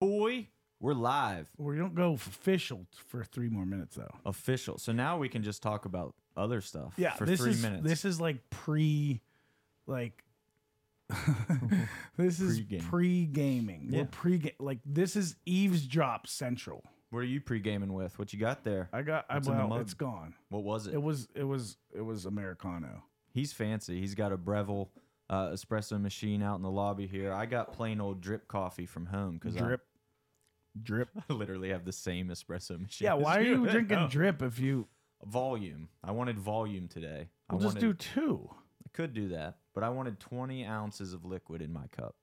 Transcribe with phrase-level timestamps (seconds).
[0.00, 0.48] Boy,
[0.80, 1.48] we're live.
[1.56, 4.14] We don't go official for three more minutes though.
[4.24, 4.78] Official.
[4.78, 7.82] So now we can just talk about other stuff Yeah, for this three is minutes.
[7.82, 9.22] this is like pre,
[9.86, 10.22] like
[12.16, 12.80] this is Pre-game.
[12.80, 13.86] pre gaming.
[13.90, 14.00] Yeah.
[14.00, 16.82] We're pre like this is eavesdrop central.
[17.10, 18.18] what are you pre-gaming with?
[18.18, 18.88] What you got there?
[18.92, 19.80] I got I in the well, mug?
[19.82, 20.34] it's gone.
[20.50, 20.94] What was it?
[20.94, 23.02] It was it was it was Americano.
[23.32, 24.00] He's fancy.
[24.00, 24.88] He's got a Breville
[25.30, 27.32] uh, espresso machine out in the lobby here.
[27.32, 29.82] I got plain old drip coffee from home because Drip,
[30.82, 31.08] drip.
[31.30, 33.06] I literally have the same espresso machine.
[33.06, 34.08] Yeah, why are you drinking Oh.
[34.08, 34.86] drip if you?
[35.24, 35.88] volume?
[36.04, 37.28] I wanted volume today.
[37.48, 38.50] I We'll just do wanted- two.
[38.84, 42.14] I could do that, but I wanted 20 ounces of liquid in my cup.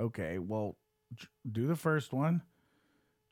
[0.00, 0.76] Okay, well,
[1.14, 2.42] dr- do the first one,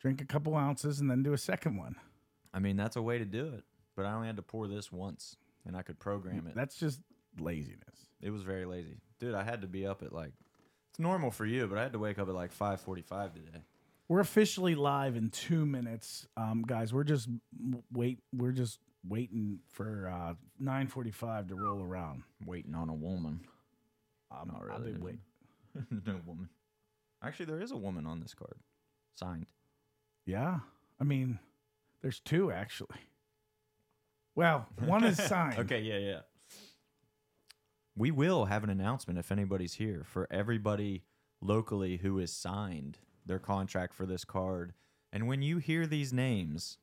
[0.00, 1.97] drink a couple ounces, and then do a second one.
[2.55, 3.64] I mean, that's a way to do it,
[3.97, 6.55] but I only had to pour this once, and I could program it.
[6.55, 7.00] That's just
[7.38, 8.06] laziness.
[8.20, 9.34] It was very lazy, dude.
[9.34, 10.33] I had to be up at like
[10.91, 13.62] it's normal for you, but I had to wake up at like 5:45 today.
[14.09, 16.92] We're officially live in two minutes, um, guys.
[16.95, 17.28] We're just
[17.92, 18.20] wait.
[18.33, 22.22] We're just waiting for uh, nine forty-five to roll around.
[22.45, 23.41] Waiting on a woman.
[24.30, 24.92] I'm Not I've really.
[24.92, 25.20] been waiting.
[26.06, 26.48] no woman.
[27.22, 28.56] Actually, there is a woman on this card,
[29.14, 29.47] signed.
[30.25, 30.61] Yeah,
[31.00, 31.41] I mean,
[32.02, 33.00] there's two actually.
[34.36, 35.58] Well, one is signed.
[35.58, 36.20] Okay, yeah, yeah.
[37.97, 41.02] We will have an announcement if anybody's here for everybody
[41.41, 44.72] locally who is signed their contract for this card.
[45.12, 46.78] And when you hear these names,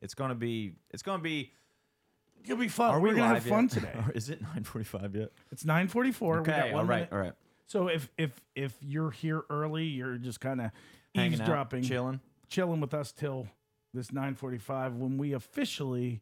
[0.00, 1.52] it's gonna be it's gonna be.
[2.44, 2.90] it'll be fun.
[2.90, 3.92] Are We're gonna live have fun today.
[4.06, 5.32] Or is it 9:45 yet?
[5.50, 6.38] It's nine forty-four.
[6.38, 7.32] we got Okay, all right, all right.
[7.66, 10.70] So if if if you're here early, you're just kind of
[11.14, 12.20] Hanging out, eavesdropping, chilling.
[12.48, 13.48] chilling with us till
[13.94, 16.20] this nine forty-five when we officially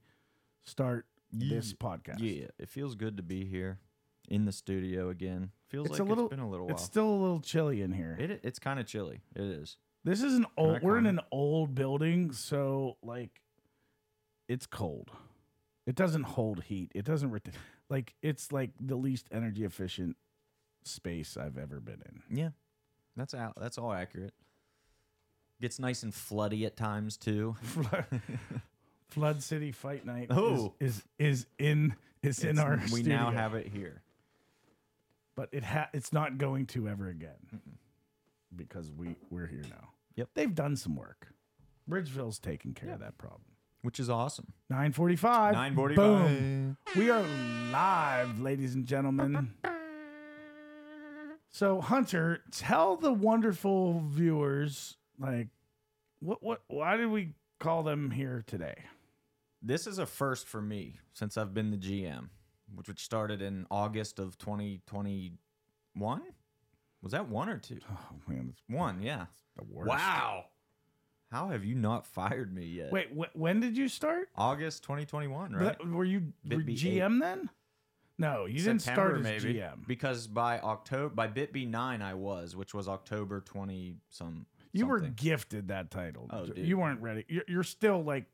[0.65, 2.21] start this podcast.
[2.21, 3.79] Yeah, it feels good to be here
[4.29, 5.51] in the studio again.
[5.75, 6.27] Feels It's like a little.
[6.27, 6.75] it's been a little while.
[6.75, 8.17] It's still a little chilly in here.
[8.19, 9.21] it, it's kind of chilly.
[9.35, 9.77] It is.
[10.05, 10.83] This is an old.
[10.83, 13.41] We're in an old building, so like,
[14.49, 15.11] it's cold.
[15.87, 16.93] It doesn't hold heat.
[16.95, 17.49] It doesn't ret-
[17.91, 18.15] like.
[18.23, 20.17] It's like the least energy efficient
[20.85, 22.37] space I've ever been in.
[22.39, 22.51] Yeah,
[23.17, 23.55] that's out.
[23.61, 24.35] That's all accurate.
[25.61, 27.57] Gets nice and floody at times too.
[29.09, 30.75] Flood, City Fight Night Oh.
[30.81, 34.03] is, is is in is in our we studio, now have it here.
[35.37, 37.61] But it ha- it's not going to ever again
[38.55, 39.91] because we we're here now.
[40.17, 40.29] Yep.
[40.35, 41.29] they've done some work.
[41.91, 43.43] Bridgeville's taking care of that problem.
[43.83, 44.53] which is awesome.
[44.71, 45.55] Nine forty-five.
[45.55, 45.95] 9:45.
[45.97, 46.77] Boom.
[46.97, 47.25] We are
[47.73, 49.53] live, ladies and gentlemen.
[51.51, 55.49] So, Hunter, tell the wonderful viewers, like,
[56.19, 58.75] what, what, why did we call them here today?
[59.63, 62.31] This is a first for me since I've been the GM,
[62.75, 66.21] which which started in August of 2021.
[67.03, 67.79] Was that one or two?
[67.91, 69.27] Oh man, it's One, yeah.
[69.57, 69.89] the worst.
[69.91, 70.45] Wow.
[71.31, 72.93] How have you not fired me yet?
[72.93, 74.29] Wait, wh- when did you start?
[74.37, 75.65] August 2021, right?
[75.79, 77.51] That- were you were Bitbee GM then?
[78.17, 79.87] No, you didn't start as maybe, GM.
[79.89, 84.47] because by October by BitB nine I was, which was October 20 some.
[84.73, 85.15] You were something.
[85.17, 86.29] gifted that title.
[86.31, 86.59] Oh, dude.
[86.59, 87.25] You weren't ready.
[87.29, 88.27] You're, you're still like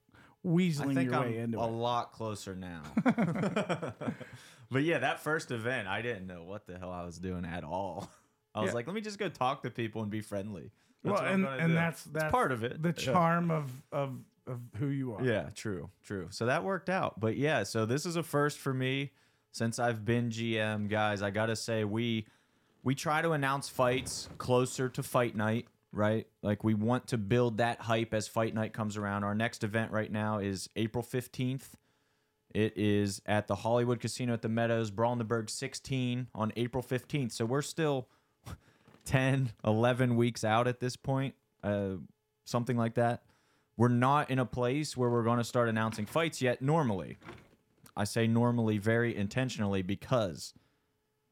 [0.45, 1.71] I weaseling think your I'm way into a it.
[1.71, 2.83] lot closer now.
[4.71, 7.65] but yeah, that first event, I didn't know what the hell I was doing at
[7.65, 8.09] all.
[8.55, 8.75] I was Yeah.
[8.75, 10.71] like, let me just go talk to people and be friendly.
[11.05, 11.75] well, what I'm and gonna and do.
[11.75, 12.83] that's It's that's part of it.
[12.83, 12.95] The Yeah.
[13.12, 15.23] charm of of of who you are.
[15.23, 16.27] Yeah, true, true.
[16.31, 17.21] So that worked out.
[17.21, 19.12] But yeah, so this is a first for me
[19.53, 21.22] since I've been GM, guys.
[21.22, 22.27] I gotta say we
[22.83, 26.27] we try to announce fights closer to fight night, right?
[26.43, 29.25] Like we want to build that hype as fight night comes around.
[29.25, 31.77] Our next event right now is April fifteenth.
[32.53, 36.53] It is at the Hollywood Casino at the Meadows, Brawl in the Berg 16 on
[36.56, 37.33] April 15th.
[37.33, 38.09] So we're still
[39.05, 41.91] 10, 11 weeks out at this point, uh,
[42.45, 43.22] something like that.
[43.77, 47.19] We're not in a place where we're going to start announcing fights yet, normally.
[47.97, 50.53] I say normally very intentionally because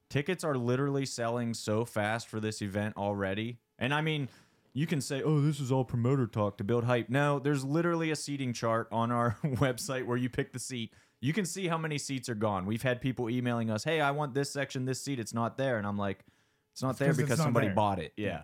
[0.08, 3.58] tickets are literally selling so fast for this event already.
[3.78, 4.28] And I mean,
[4.72, 7.08] you can say, oh, this is all promoter talk to build hype.
[7.08, 10.92] No, there's literally a seating chart on our website where you pick the seat.
[11.20, 12.66] You can see how many seats are gone.
[12.66, 15.18] We've had people emailing us, hey, I want this section, this seat.
[15.18, 15.78] It's not there.
[15.78, 16.24] And I'm like,
[16.72, 17.74] it's not there because not somebody there.
[17.74, 18.12] bought it.
[18.16, 18.42] Yeah.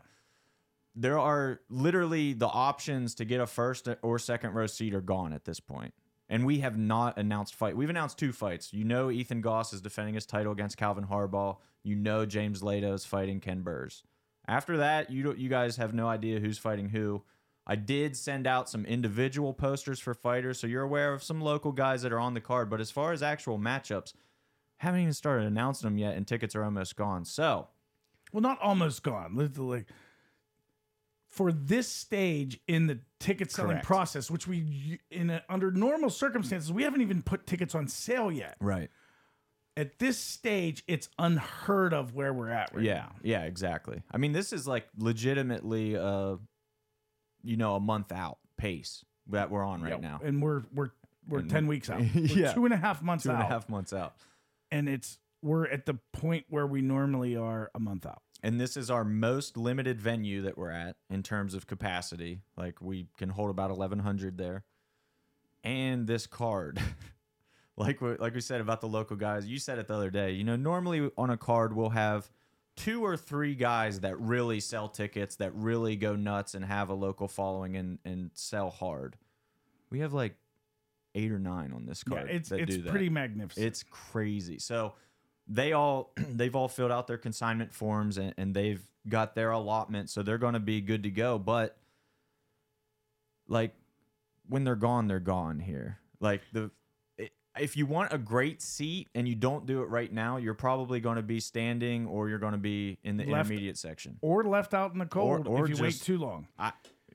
[0.96, 5.32] There are literally the options to get a first or second row seat are gone
[5.32, 5.94] at this point.
[6.28, 7.76] And we have not announced fight.
[7.76, 8.72] We've announced two fights.
[8.72, 11.58] You know Ethan Goss is defending his title against Calvin Harbaugh.
[11.82, 14.02] You know James Lato is fighting Ken Burrs.
[14.46, 17.22] After that, you you guys have no idea who's fighting who.
[17.66, 21.72] I did send out some individual posters for fighters, so you're aware of some local
[21.72, 22.68] guys that are on the card.
[22.68, 24.12] But as far as actual matchups,
[24.78, 27.24] haven't even started announcing them yet, and tickets are almost gone.
[27.24, 27.68] So
[28.32, 29.34] Well, not almost gone.
[29.34, 29.86] Literally, like
[31.30, 33.86] for this stage in the ticket selling Correct.
[33.86, 38.30] process, which we in a, under normal circumstances we haven't even put tickets on sale
[38.30, 38.56] yet.
[38.60, 38.90] Right.
[39.76, 42.94] At this stage, it's unheard of where we're at right yeah.
[42.94, 43.12] now.
[43.22, 43.42] Yeah.
[43.42, 44.02] Exactly.
[44.12, 46.36] I mean, this is like legitimately, uh,
[47.42, 50.20] you know, a month out pace that we're on right Yeah, now.
[50.22, 50.90] and we're we're
[51.28, 52.00] we're And- ten weeks out.
[52.14, 52.52] We're Yeah.
[52.52, 54.14] two and a half months Two out, and a half months out.
[54.70, 58.22] and it's we're at the point where we normally are a month out.
[58.42, 62.42] And this is our most limited venue that we're at in terms of capacity.
[62.56, 64.64] Like we can hold about 1100 there.
[65.62, 66.78] And this card.
[67.76, 70.32] like we, like we said about the local guys, you said it the other day.
[70.32, 72.30] You know, normally on a card we'll have
[72.76, 76.94] two or three guys that really sell tickets, that really go nuts and have a
[76.94, 79.16] local following and and sell hard.
[79.90, 80.34] We have like
[81.14, 82.86] 8 or 9 on this Yeah, card it's that it's that.
[82.88, 83.64] pretty magnificent.
[83.64, 84.58] It's crazy.
[84.58, 84.94] So
[85.46, 90.10] they all they've all filled out their consignment forms and, and they've got their allotment,
[90.10, 91.38] so they're going to be good to go.
[91.38, 91.76] But
[93.48, 93.74] like
[94.48, 95.98] when they're gone, they're gone here.
[96.20, 96.70] Like the
[97.58, 101.00] if you want a great seat and you don't do it right now, you're probably
[101.00, 104.18] going to be standing or you're going to be in the Left- intermediate section.
[104.20, 106.46] or left out in the cold or if you wait too long.
[106.58, 106.72] I,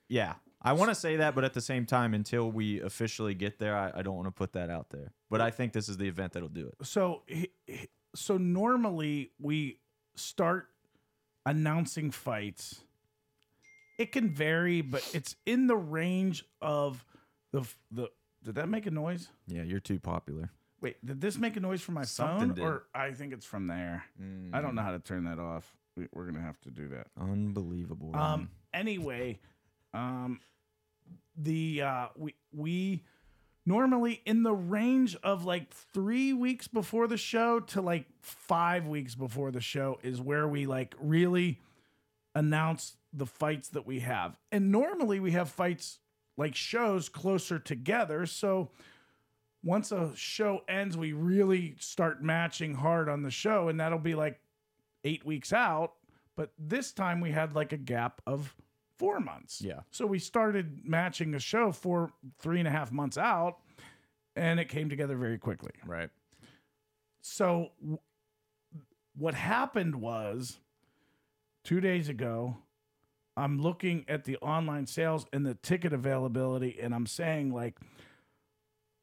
[0.08, 3.58] yeah, I want to say that, but at the same time, until we officially get
[3.58, 5.12] there, I, I don't want to put that out there.
[5.30, 6.86] But I think this is the event that'll do it.
[6.86, 7.22] So
[8.14, 9.78] so normally we
[10.16, 10.68] start
[11.46, 12.80] announcing fights.
[13.98, 17.04] It can vary, but it's in the range of
[17.52, 18.08] the the.
[18.44, 19.28] Did that make a noise?
[19.46, 20.50] Yeah, you're too popular.
[20.80, 22.64] Wait, did this make a noise from my Something phone, did.
[22.64, 24.04] or I think it's from there?
[24.52, 25.76] I don't know how to turn that off.
[25.96, 27.08] We, we're gonna have to do that.
[27.20, 28.12] Unbelievable.
[28.12, 28.32] Ryan.
[28.40, 28.50] Um.
[28.72, 29.40] Anyway,
[29.92, 30.40] um,
[31.36, 33.04] the uh, we we
[33.66, 39.14] normally in the range of like three weeks before the show to like five weeks
[39.14, 41.58] before the show is where we like really
[42.34, 45.98] announce the fights that we have, and normally we have fights
[46.36, 48.70] like shows closer together, so.
[49.62, 54.14] Once a show ends, we really start matching hard on the show, and that'll be
[54.14, 54.40] like
[55.04, 55.96] eight weeks out.
[56.34, 58.54] But this time we had like a gap of
[58.96, 59.60] four months.
[59.60, 59.80] Yeah.
[59.90, 63.58] So we started matching a show for three and a half months out,
[64.34, 65.72] and it came together very quickly.
[65.86, 66.08] right.
[67.20, 67.98] So w-
[69.14, 70.58] what happened was
[71.64, 72.56] two days ago,
[73.40, 77.76] I'm looking at the online sales and the ticket availability, and I'm saying like,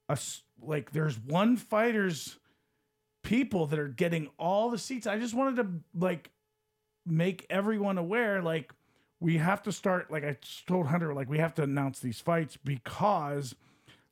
[0.10, 0.18] a
[0.62, 2.40] like there's one fighters
[3.24, 5.06] people that are getting all the seats.
[5.08, 5.68] I just wanted to
[6.00, 6.32] like
[7.06, 8.74] make everyone aware like
[9.20, 12.58] we have to start like I told Hunter like we have to announce these fights
[12.64, 13.56] because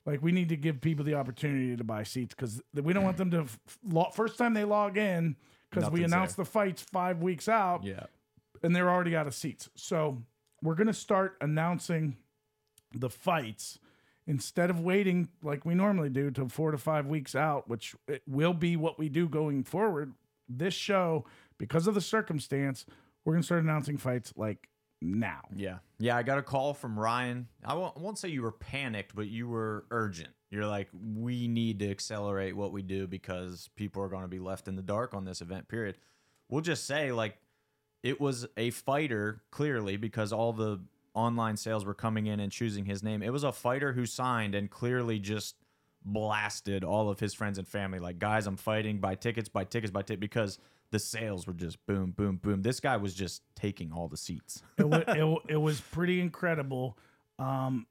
[0.04, 3.16] like we need to give people the opportunity to buy seats because we don't want
[3.16, 3.58] them to f-
[3.88, 5.36] lo- first time they log in
[5.70, 6.44] because we announce there.
[6.44, 8.04] the fights five weeks out Yeah.
[8.62, 9.68] And they're already out of seats.
[9.74, 10.22] So
[10.62, 12.16] we're gonna start announcing
[12.94, 13.78] the fights
[14.26, 18.22] instead of waiting like we normally do to four to five weeks out, which it
[18.26, 20.12] will be what we do going forward.
[20.48, 21.24] This show,
[21.58, 22.86] because of the circumstance,
[23.24, 24.68] we're gonna start announcing fights like
[25.02, 25.42] now.
[25.54, 25.78] Yeah.
[25.98, 26.16] Yeah.
[26.16, 27.48] I got a call from Ryan.
[27.64, 30.30] I won't, I won't say you were panicked, but you were urgent.
[30.50, 34.38] You're like, we need to accelerate what we do because people are going to be
[34.38, 35.98] left in the dark on this event, period.
[36.48, 37.36] We'll just say, like,
[38.02, 40.80] it was a fighter, clearly, because all the
[41.14, 43.22] online sales were coming in and choosing his name.
[43.22, 45.56] It was a fighter who signed and clearly just
[46.04, 47.98] blasted all of his friends and family.
[47.98, 50.58] Like, guys, I'm fighting, buy tickets, buy tickets, buy tickets, because
[50.92, 52.62] the sales were just boom, boom, boom.
[52.62, 54.62] This guy was just taking all the seats.
[54.78, 56.96] it, wa- it, it was pretty incredible.
[57.38, 57.86] Um,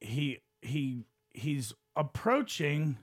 [0.00, 2.98] he he he's approaching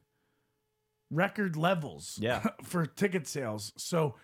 [1.12, 2.44] record levels Yeah.
[2.64, 3.74] for ticket sales.
[3.78, 4.16] So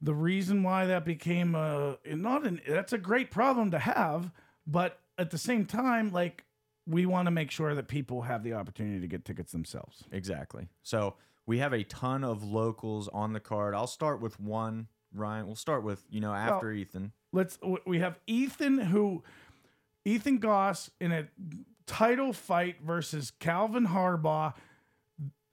[0.00, 4.30] the reason why that became a not an that's a great problem to have,
[4.66, 6.44] but at the same time, like
[6.86, 10.04] we want to make sure that people have the opportunity to get tickets themselves.
[10.10, 10.68] Exactly.
[10.82, 11.14] So
[11.46, 13.74] we have a ton of locals on the card.
[13.74, 15.46] I'll start with one, Ryan.
[15.46, 17.12] We'll start with, you know, after Ethan.
[17.32, 19.22] let's we have Ethan who
[20.04, 21.28] Ethan Goss in a
[21.86, 24.54] title fight versus Calvin Harbaugh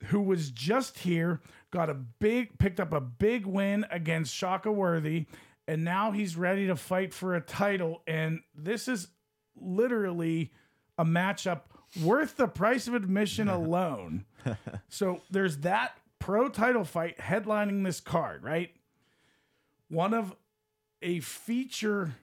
[0.05, 1.41] who was just here
[1.75, 5.25] got a big picked up a big win against Shaka Worthy
[5.67, 9.07] and now he's ready to fight for a title and this is
[9.55, 10.51] literally
[10.97, 11.61] a matchup
[12.01, 14.25] worth the price of admission alone.
[14.89, 18.69] so there's that pro title fight headlining this card, right?
[19.89, 20.35] One of
[21.01, 22.15] a feature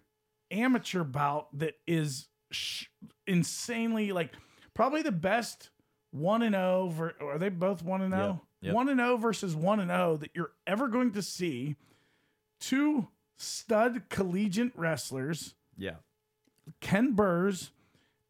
[0.50, 2.86] amateur bout that is sh-
[3.26, 4.30] insanely like
[4.74, 5.70] probably the best
[6.10, 8.42] 1 and 0 ver- are they both 1 and 0 Yep, yep.
[8.62, 11.76] 1 and 0 versus 1 and 0 that you're ever going to see
[12.60, 15.96] two stud collegiate wrestlers Yeah.
[16.80, 17.70] Ken Burrs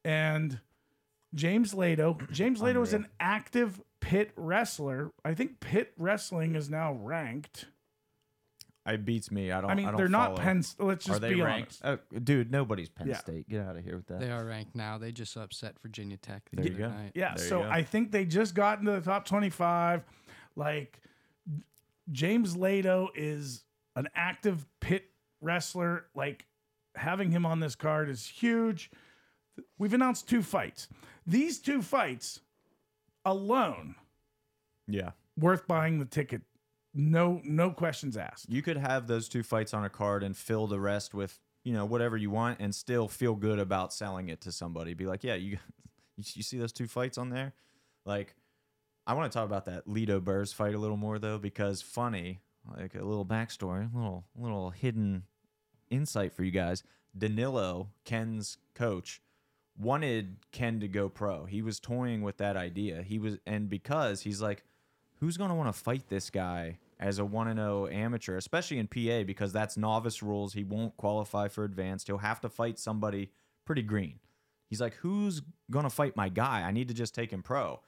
[0.05, 0.59] and
[1.35, 2.31] James Lato.
[2.33, 5.13] James Lato is an active Pitt wrestler.
[5.25, 7.67] I think Pitt wrestling is now ranked.
[8.85, 9.53] It beats me.
[9.53, 9.71] I don't.
[9.71, 10.39] I mean, don't they're not follow.
[10.43, 10.65] Penn.
[10.81, 11.79] Let's Are just they be ranked?
[11.85, 12.01] honest.
[12.13, 13.19] Oh, dude, nobody's Penn Yeah.
[13.19, 13.49] State.
[13.49, 14.19] Get out of here with that.
[14.19, 14.99] They are ranked now.
[14.99, 17.01] They just upset Virginia Tech the There you other go.
[17.01, 17.13] night.
[17.15, 17.71] Yeah, There you so go.
[17.71, 20.03] I think they just got into the top 25.
[20.57, 21.01] Like
[22.11, 23.65] James Lato is
[23.97, 25.05] an active Pitt
[25.41, 26.07] wrestler.
[26.15, 26.47] Like
[26.95, 28.91] having him on this card is huge.
[29.79, 30.89] We've announced two fights.
[31.27, 32.41] These two fights
[33.25, 33.95] alone
[34.89, 35.11] Yeah.
[35.39, 36.43] worth buying the ticket.
[36.95, 38.51] No no questions asked.
[38.51, 41.73] You could have those two fights on a card and fill the rest with, you
[41.73, 44.93] know, whatever you want and still feel good about selling it to somebody.
[44.93, 45.59] Be like, yeah, you
[46.17, 47.55] you, you see those two fights on there?
[48.05, 48.35] Like,
[49.07, 52.41] I want to talk about that Lido Burrs fight a little more though, because funny,
[52.77, 55.25] like a little backstory, a little little hidden
[55.91, 56.83] insight for you guys.
[57.17, 59.21] Danilo, Ken's coach,
[59.77, 61.45] wanted Ken to go pro.
[61.45, 63.03] He was toying with that idea.
[63.03, 64.65] He was and because he's like,
[65.21, 68.87] who's going to want to fight this guy as a 1 0 amateur, especially in
[68.87, 70.55] PA because that's novice rules.
[70.55, 72.07] He won't qualify for advanced.
[72.07, 73.31] He'll have to fight somebody
[73.65, 74.21] pretty green.
[74.69, 76.63] He's like, who's going to fight my guy?
[76.63, 77.81] I need to just take him pro.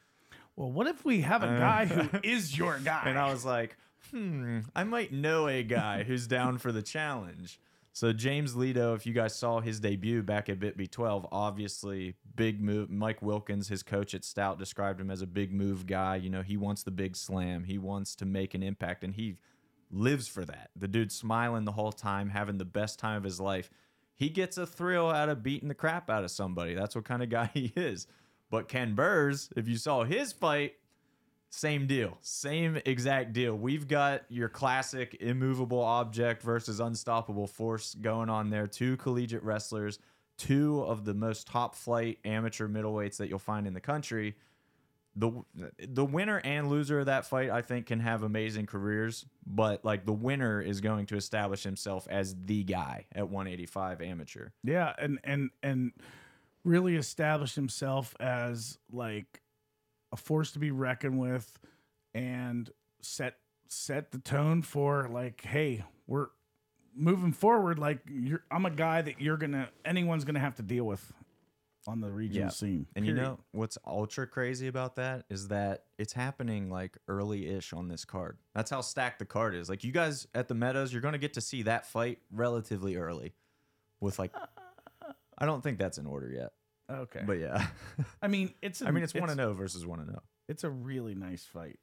[0.57, 3.03] Well, what if we have a guy who is your guy?
[3.07, 3.77] And I was like,
[4.11, 7.59] hmm, I might know a guy who's down for the challenge.
[7.93, 12.61] So James Leto, if you guys saw his debut back at Bit B12, obviously big
[12.61, 12.91] move.
[12.91, 16.17] Mike Wilkins, his coach at Stout, described him as a big move guy.
[16.17, 17.63] You know, he wants the big slam.
[17.63, 19.37] He wants to make an impact, and he
[19.93, 20.71] lives for that.
[20.75, 23.71] The dude smiling the whole time, having the best time of his life.
[24.17, 26.75] He gets a thrill out of beating the crap out of somebody.
[26.75, 28.09] That's what kind of guy he is.
[28.51, 30.75] But Ken Burrs, if you saw his fight,
[31.55, 32.19] same deal.
[32.21, 33.55] Same exact deal.
[33.55, 38.67] We've got your classic immovable object versus unstoppable force going on there.
[38.67, 40.01] Two collegiate wrestlers,
[40.37, 44.35] two of the most top flight amateur middleweights that you'll find in the country.
[45.17, 45.31] The
[45.79, 50.05] the winner and loser of that fight, I think, can have amazing careers, but like
[50.05, 54.49] the winner is going to establish himself as the guy at 185 amateur.
[54.65, 55.93] Yeah, and and and
[56.65, 59.43] really established himself as like
[60.13, 61.59] a force to be reckoned with,
[62.15, 62.71] and
[63.03, 63.37] set
[63.69, 66.29] set the tone for like, hey, we're
[66.95, 67.79] moving forward.
[67.79, 71.13] Like, you're, I'm a guy that you're gonna anyone's gonna have to deal with
[71.87, 72.51] on the regional Yeah.
[72.51, 72.87] scene.
[72.97, 77.73] And you know what's ultra crazy about that is that it's happening like early ish
[77.75, 78.39] on this card.
[78.55, 79.69] That's how stacked the card is.
[79.69, 83.35] Like you guys at the Meadows, you're to get to see that fight relatively early
[84.01, 84.47] with like, uh,
[85.39, 86.53] I don't think that's in order yet.
[86.91, 87.67] okay, But yeah.
[88.23, 90.23] I mean, it's a, I mean, it's 1 to 0 versus 1 to 0.
[90.49, 91.79] It's a really nice fight.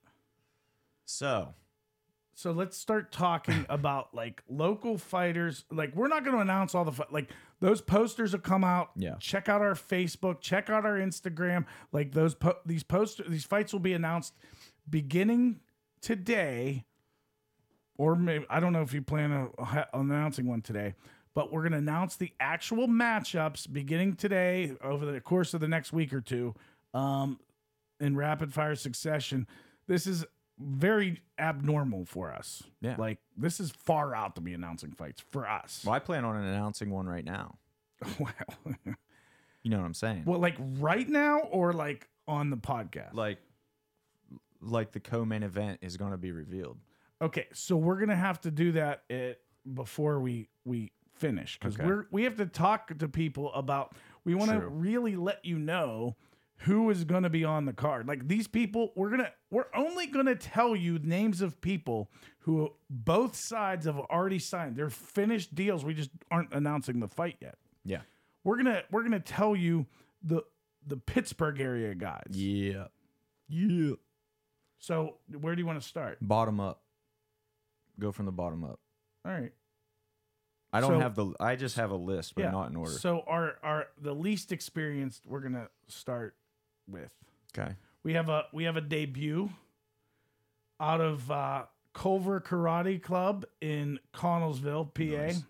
[1.06, 1.54] So,
[2.34, 5.66] So let's start talking about like local fighters.
[5.72, 7.30] Like we're not going to announce all the fi- like
[7.60, 8.92] those posters will come out.
[8.96, 9.16] Yeah.
[9.20, 10.42] Check out our Facebook.
[10.42, 11.66] Check out our Instagram.
[11.92, 14.34] Like those po- these posters these fights will be announced
[14.90, 15.60] beginning
[16.02, 16.86] today,
[17.98, 20.96] or maybe I don't know if you plan on announcing one today.
[21.34, 25.68] But we're going to announce the actual matchups beginning today over the course of the
[25.68, 26.54] next week or two,
[26.94, 27.40] um,
[28.00, 29.48] in rapid fire succession.
[29.88, 30.26] This is
[30.60, 32.64] very abnormal for us.
[32.82, 32.96] Yeah.
[32.98, 35.84] Like this is far out to be announcing fights for us.
[35.86, 37.58] well, I plan on announcing one right now.
[38.20, 38.32] Wow.
[39.64, 40.24] You know what I'm saying?
[40.26, 43.14] well, like right now or like on the podcast?
[43.14, 43.38] Like,
[44.60, 46.78] like the co-main event is going to be revealed.
[47.22, 49.40] Okay, so we're gonna have to do that it
[49.72, 50.92] before we we
[51.22, 51.86] finish because Okay.
[51.86, 53.96] we're we have to talk to people about.
[54.26, 56.16] We want to really let you know
[56.66, 58.08] who is going to be on the card.
[58.08, 62.12] Like these people, we're gonna we're only gonna tell you names of people
[62.42, 64.76] who both sides have already signed.
[64.76, 65.84] They're finished deals.
[65.86, 67.56] We just aren't announcing the fight yet.
[67.86, 68.02] Yeah.
[68.44, 69.88] We're gonna we're gonna tell you
[70.24, 70.44] the
[70.86, 72.28] the Pittsburgh area guys.
[72.32, 72.88] Yeah.
[73.48, 73.94] Yeah.
[74.80, 76.18] So where do you want to start?
[76.22, 76.82] Bottom up.
[78.00, 78.80] Go from the bottom up.
[79.26, 79.52] All right.
[80.74, 81.34] I don't So- have the.
[81.40, 82.92] I just have a list, but not in order.
[82.92, 86.36] So our our the least experienced we're gonna start
[86.88, 87.12] with.
[87.58, 87.76] okay.
[88.04, 89.50] We have a we have a debut
[90.80, 91.64] out of uh,
[91.94, 95.04] Culver Karate Club in Connellsville, PA.
[95.26, 95.44] Nice.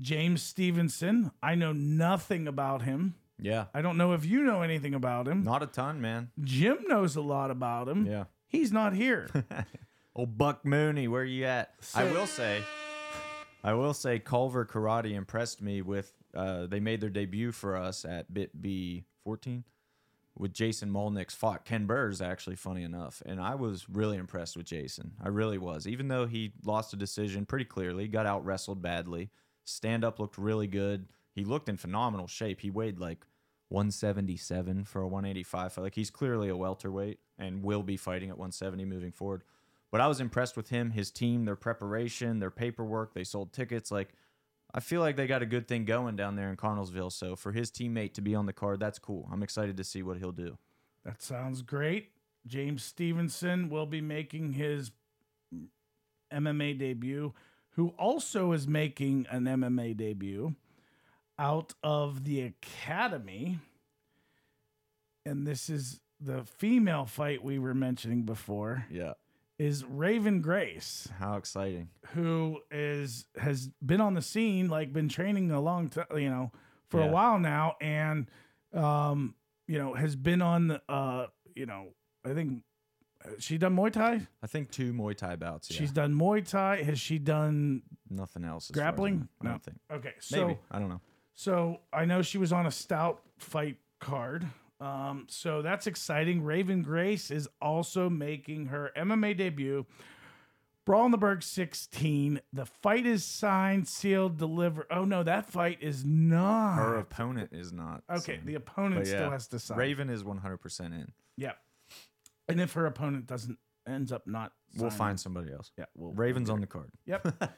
[0.00, 1.30] James Stevenson.
[1.42, 3.14] I know nothing about him.
[3.38, 3.66] Yeah.
[3.74, 5.44] I don't know if you know anything about him.
[5.44, 6.30] Not a ton, man.
[6.42, 8.06] Jim knows a lot about him.
[8.06, 8.24] Yeah.
[8.48, 9.28] He's not here.
[10.16, 11.74] Old Buck Mooney, where you at?
[11.94, 12.62] I will say,
[13.64, 16.12] I will say, Culver Karate impressed me with.
[16.34, 19.64] Uh, they made their debut for us at Bit B 14
[20.36, 22.20] with Jason Molnick's fought Ken Burrs.
[22.20, 25.12] Actually, funny enough, and I was really impressed with Jason.
[25.22, 29.30] I really was, even though he lost a decision pretty clearly, got out wrestled badly.
[29.64, 31.06] Stand up looked really good.
[31.32, 32.60] he looked in phenomenal shape.
[32.60, 33.24] He weighed like
[33.68, 35.78] 177 for a 185.
[35.78, 39.42] Like he's clearly a welterweight and will be fighting at 170 moving forward.
[39.94, 43.14] But I was impressed with him, his team, their preparation, their paperwork.
[43.14, 43.92] They sold tickets.
[43.92, 44.08] Like
[44.74, 47.12] I feel like they got a good thing going down there in Connellsville.
[47.12, 49.28] So for his teammate to be on the card, that's cool.
[49.32, 50.58] I'm excited to see what he'll do.
[51.04, 52.10] That sounds great.
[52.44, 54.90] James Stevenson will be making his
[56.32, 57.32] MMA debut,
[57.76, 60.56] who also is making an MMA debut
[61.38, 63.60] out of the academy.
[65.24, 69.12] And this is the female fight we were mentioning before Yeah.
[69.58, 71.88] Is Raven Grace, How exciting.
[72.08, 76.50] who is has been on the scene, like been training a long time, you know,
[76.88, 77.06] for Yeah.
[77.06, 78.28] a while now, and
[78.72, 79.34] um,
[79.68, 81.88] you know, has been on the uh, you know,
[82.24, 82.62] I think
[83.24, 84.26] uh, she done Muay Thai.
[84.42, 85.70] I think two Muay Thai bouts.
[85.70, 85.78] Yeah.
[85.78, 86.82] She's done Muay Thai.
[86.82, 88.70] Has she done nothing else.
[88.70, 89.18] as far as I grappling?
[89.20, 89.26] know.
[89.40, 89.50] I No.
[89.50, 89.78] don't think.
[89.92, 90.58] Okay, so Maybe.
[90.70, 91.00] I don't know.
[91.34, 94.46] So I know she was on a stout fight card.
[94.84, 96.42] Um, so that's exciting.
[96.42, 99.86] Raven Grace is also making her MMA debut.
[100.84, 102.40] Brawl in the Berg 16.
[102.52, 104.84] The fight is signed, sealed, delivered.
[104.90, 106.74] Oh no, that fight is not.
[106.76, 108.02] Her opponent is not.
[108.10, 109.78] okay, the opponent but still has to sign.
[109.78, 111.10] Raven is 100% in.
[111.38, 111.52] Yeah.
[112.48, 115.70] And if her opponent doesn't ends up not, We'll signing- find somebody else.
[115.78, 116.90] Yeah, we'll Raven's on the card.
[117.06, 117.42] Yep.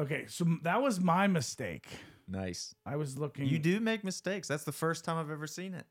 [0.00, 1.88] okay, so that was my mistake.
[2.28, 2.74] Nice.
[2.86, 3.46] I was looking.
[3.46, 4.48] You do make mistakes.
[4.48, 5.86] That's the first time I've ever seen it.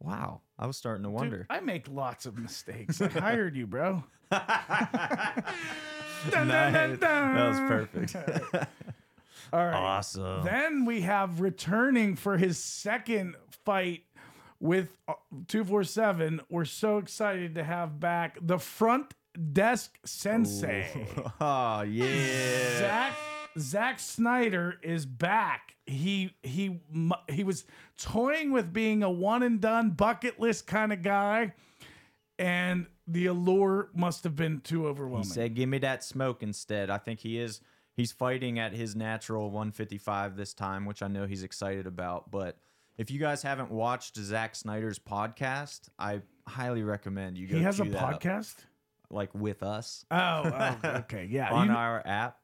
[0.00, 0.42] Wow.
[0.58, 1.46] I was starting to Dude, wonder.
[1.50, 3.00] I make lots of mistakes.
[3.00, 4.04] I hired you, bro.
[6.30, 6.98] Dun, dun, dun.
[6.98, 8.16] That was perfect.
[9.52, 9.74] All right.
[9.74, 10.44] awesome.
[10.44, 14.02] Then we have returning for his second fight
[14.58, 15.12] with uh,
[15.48, 16.40] 247.
[16.50, 19.14] We're so excited to have back the front
[19.52, 20.88] desk sensei.
[21.40, 22.78] oh, yeah.
[22.78, 23.12] Zach
[23.58, 25.74] Zack Snyder is back.
[25.86, 26.80] He he
[27.28, 27.64] he was
[27.98, 31.52] toying with being a one and done bucket list kind of guy,
[32.38, 35.26] and the allure must have been too overwhelming.
[35.28, 37.60] He said, "Give me that smoke instead." I think he is.
[37.94, 42.30] He's fighting at his natural 155 this time, which I know he's excited about.
[42.30, 42.58] But
[42.98, 47.56] if you guys haven't watched Zack Snyder's podcast, I highly recommend you go.
[47.56, 48.56] he has a chew that out, podcast.
[49.08, 51.50] like with us Oh, oh, okay, yeah.
[51.52, 52.38] on you- our app.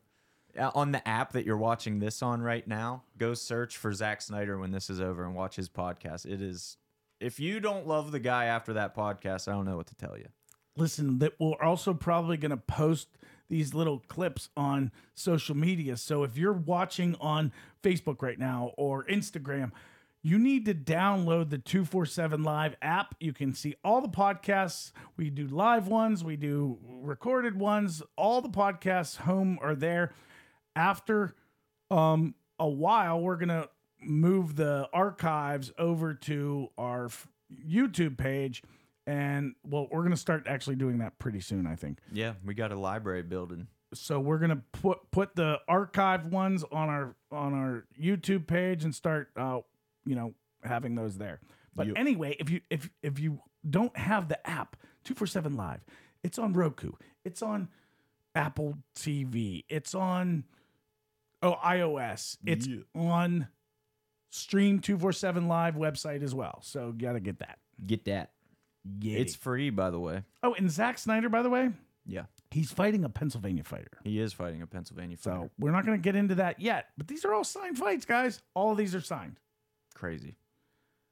[0.59, 4.21] Uh, On the app that you're watching this on right now, go search for Zack
[4.21, 6.27] Snyder when this is over and watch his podcast.
[6.27, 6.77] It is,
[7.21, 10.17] if you don't love the guy after that podcast, I don't know what to tell
[10.19, 10.29] you.
[10.77, 13.09] listen, that we're also probably going to post
[13.49, 15.97] these little clips on social media.
[15.97, 19.73] So if you're watching on Facebook right now or Instagram,
[20.23, 23.15] you need to download the 247 Live app.
[23.21, 24.93] You can see all the podcasts.
[25.17, 28.03] We do live ones, we do recorded ones.
[28.17, 30.13] All the podcasts home are there.
[30.77, 31.35] After
[31.91, 33.69] um, a while, we're going to
[34.01, 37.29] move the archives over to our f-
[37.67, 38.63] YouTube page.
[39.07, 41.99] And well, we're going to start actually doing that pretty soon, I think.
[42.13, 43.67] Yeah, we got a library building.
[43.95, 48.85] So we're going to put put the archive ones on our on our YouTube page
[48.85, 49.61] and start uh,
[50.07, 51.41] you know, having those there.
[51.75, 51.97] But Yep.
[51.99, 55.85] anyway, if you if if you don't have the app 247 Live,
[56.23, 56.93] it's on Roku.
[57.25, 57.69] It's on
[58.35, 59.65] Apple TV.
[59.69, 60.45] It's on
[61.43, 62.37] oh iOS.
[62.47, 62.79] It's Yeah.
[62.95, 63.49] on
[64.31, 66.61] Stream 247 Live website as well.
[66.63, 67.59] So you got to get that.
[67.87, 68.33] Get that.
[69.01, 69.19] Yeah.
[69.19, 70.25] It's free, by the way.
[70.43, 71.71] Oh, and Zack Snyder, by the way,
[72.05, 73.91] Yeah, he's fighting a Pennsylvania fighter.
[74.03, 75.45] he is fighting a Pennsylvania fighter.
[75.45, 76.87] So we're not going to get into that yet.
[76.99, 78.43] But these are all signed fights, guys.
[78.55, 79.39] All of these are signed.
[79.95, 80.37] Crazy.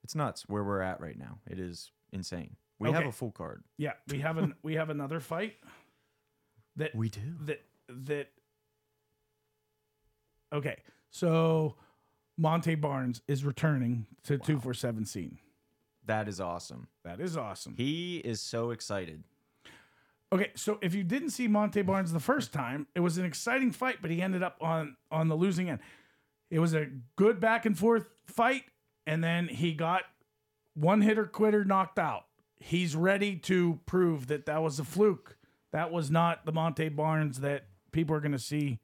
[0.03, 1.39] It's nuts where we're at right now.
[1.49, 2.57] It is insane.
[2.81, 3.63] We have a full card.
[3.77, 5.57] Yeah, we have an we have another fight
[6.77, 7.21] that We do.
[7.43, 8.29] that that.
[10.53, 10.77] Okay,
[11.11, 11.77] so
[12.37, 15.39] Monte Barnes is returning to two four seven scene.
[16.07, 16.89] That is awesome.
[17.05, 17.75] That is awesome.
[17.77, 19.23] He is so excited.
[20.33, 23.73] Okay, so if you didn't see Monte Barnes the first time, it was an exciting
[23.73, 25.81] fight, but he ended up on on the losing end.
[26.51, 28.65] It was a good back and forth fight,
[29.07, 30.03] and then he got
[30.75, 32.25] one hitter quitter knocked out.
[32.59, 35.37] He's ready to prove that that was a fluke.
[35.73, 38.81] That was not the Monte Barnes that people are going to see.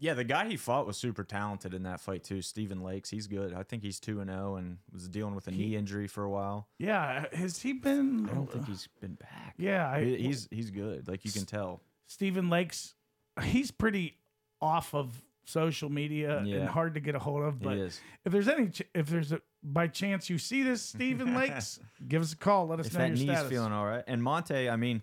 [0.00, 2.40] Yeah, the guy he fought was super talented in that fight too.
[2.42, 3.52] Stephen Lakes, he's good.
[3.54, 6.30] I think he's two and zero, and was dealing with a knee injury for a
[6.30, 6.68] while.
[6.78, 8.28] Yeah, has he been?
[8.30, 9.54] I don't think he's been back.
[9.58, 11.06] Yeah, I, he's he's good.
[11.06, 11.82] Like you can tell.
[12.06, 12.94] Stephen Lakes.
[13.42, 14.16] He's pretty
[14.60, 17.60] off of social media and hard to get a hold of.
[17.60, 21.78] But he if there's any, if there's a by chance you see this Stephen Lakes,
[22.08, 22.66] give us a call.
[22.68, 23.50] Let us If know that your knee's status.
[23.50, 25.02] feeling all right, and Monte, I mean,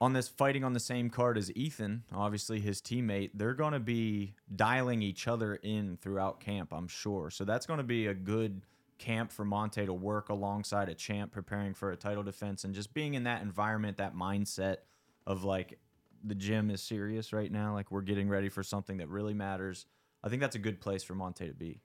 [0.00, 3.80] on this fighting on the same card as Ethan, obviously his teammate, they're going to
[3.80, 7.30] be dialing each other in throughout camp, I'm sure.
[7.30, 8.62] So that's going to be a good
[8.98, 12.94] camp for Monte to work alongside a champ preparing for a title defense and just
[12.94, 14.78] being in that environment, that mindset
[15.26, 15.78] of like
[16.24, 19.86] the gym is serious right now, like we're getting ready for something that really matters.
[20.22, 21.80] I think that's a good place for Monte to be.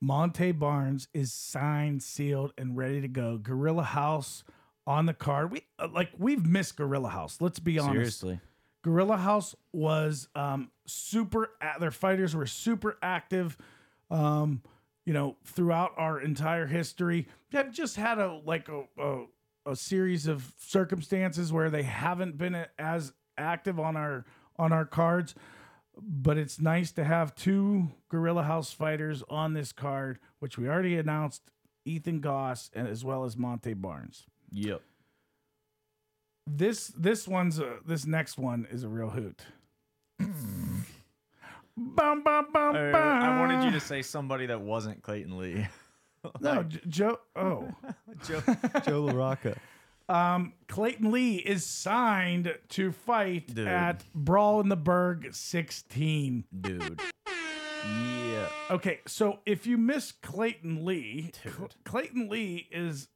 [0.00, 3.38] Monte Barnes is signed, sealed, and ready to go.
[3.38, 4.44] Gorilla House
[4.86, 5.50] on the card.
[5.50, 7.40] We uh, like we've missed Gorilla House.
[7.40, 8.20] Let's be honest.
[8.20, 8.40] Seriously.
[8.82, 11.50] Gorilla House was um, super.
[11.78, 13.56] Their fighters were super active.
[14.10, 14.62] Um,
[15.04, 19.24] you know, throughout our entire history, they've just had a like a, a
[19.64, 24.24] a series of circumstances where they haven't been as active on our
[24.58, 25.34] on our cards.
[25.96, 30.96] But it's nice to have two Gorilla House fighters on this card, which we already
[30.96, 31.42] announced:
[31.84, 34.82] Ethan Goss and as well as Monte Barnes Yep.
[36.46, 39.42] this this one's a, this next one is a real hoot.
[41.76, 42.90] bum, bum, bum, I.
[42.92, 45.66] I wanted you to say somebody that wasn't Clayton Lee.
[46.40, 47.18] no J- Joe.
[47.34, 47.68] Oh,
[48.26, 48.40] Joe,
[48.84, 49.56] Joe LaRocca.
[50.08, 53.66] um, Clayton Lee is signed to fight Dude.
[53.66, 56.44] at Brawl in the Berg 16.
[56.60, 57.00] Dude.
[57.84, 58.48] Yeah.
[58.70, 61.74] Okay, so if you miss Clayton Lee, Dude.
[61.84, 63.08] Clayton Lee is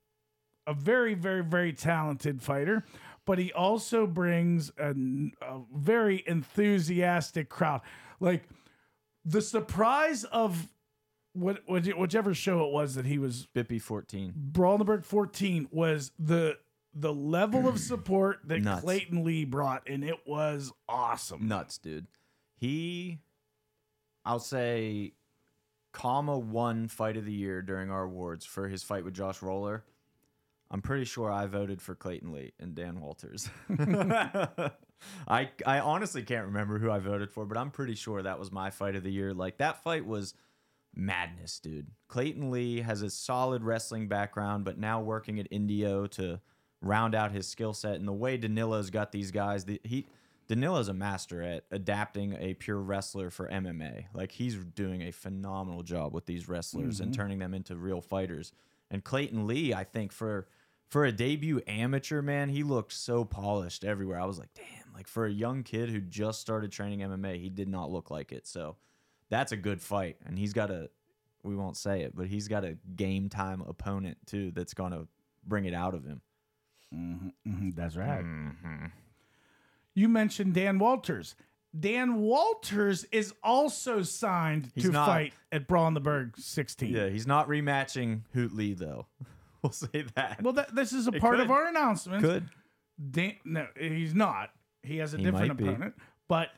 [0.67, 2.85] a very, very, very talented fighter,
[3.25, 4.95] but he also brings a
[5.75, 7.81] very enthusiastic crowd.
[8.21, 8.49] Like
[9.25, 10.69] the surprise of
[11.33, 14.33] what, what whichever show it was that he was Bippy 14.
[14.35, 16.57] Brawl in the Berg 14 was the
[16.95, 18.81] the level of support that Nuts.
[18.83, 21.47] Clayton Lee brought, and it was awesome.
[21.47, 22.07] Nuts, dude.
[22.57, 23.19] He,
[24.25, 25.13] I'll say,
[25.93, 29.85] comma one fight of the year during our awards for his fight with Josh Roller.
[30.71, 33.49] I'm pretty sure I voted for Clayton Lee and Dan Walters.
[35.29, 38.51] I I honestly can't remember who I voted for, but I'm pretty sure that was
[38.51, 39.33] my fight of the year.
[39.33, 40.35] Like that fight was
[40.95, 41.89] madness, dude.
[42.09, 46.41] Clayton Lee has a solid wrestling background, but now working at Indio to
[46.81, 47.97] round out his skill set.
[47.97, 50.07] And the way Danilo's got these guys, the, he
[50.49, 54.07] Danilo's a master at adapting a pure wrestler for MMA.
[54.15, 57.21] Like he's doing a phenomenal job with these wrestlers and mm-hmm.
[57.21, 58.53] turning them into real fighters.
[58.91, 60.47] And Clayton Lee, I think for
[60.89, 64.21] for a debut amateur man, he looked so polished everywhere.
[64.21, 67.49] I was like, damn, like for a young kid who just started training MMA, he
[67.49, 68.47] did not look like it.
[68.47, 68.77] So
[69.29, 70.17] that's a good fight.
[70.25, 70.91] And he's got a
[71.43, 75.07] we won't say it, but he's got a game time opponent too that's gonna
[75.47, 76.21] bring it out of him.
[76.95, 78.25] Mhm, that's right.
[78.25, 78.87] Mm-hmm.
[79.95, 81.35] You mentioned Dan Walters.
[81.79, 85.07] Dan Walters is also signed He's to not.
[85.07, 86.93] fight at Brawl in the Berg 16.
[86.95, 89.07] Yeah, he's not rematching Hoot Lee though.
[89.63, 90.41] we'll say that.
[90.43, 91.53] Well, that, this is a It part of could.
[91.55, 92.23] our announcement.
[92.23, 92.49] Good.
[93.11, 94.51] Dan, no, he's not.
[94.83, 95.69] He has a He different might be.
[95.69, 95.95] opponent.
[96.29, 96.49] But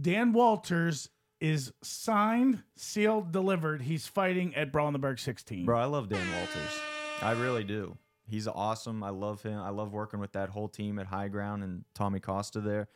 [0.00, 1.08] Dan Walters
[1.40, 3.82] is signed, sealed, delivered.
[3.82, 5.64] He's fighting at Brawl in the Berg 16.
[5.64, 6.78] Bro, I love Dan Walters.
[7.22, 7.96] I really do.
[8.26, 9.02] He's awesome.
[9.02, 9.58] I love him.
[9.58, 12.88] I love working with that whole team at High Ground and Tommy Costa there.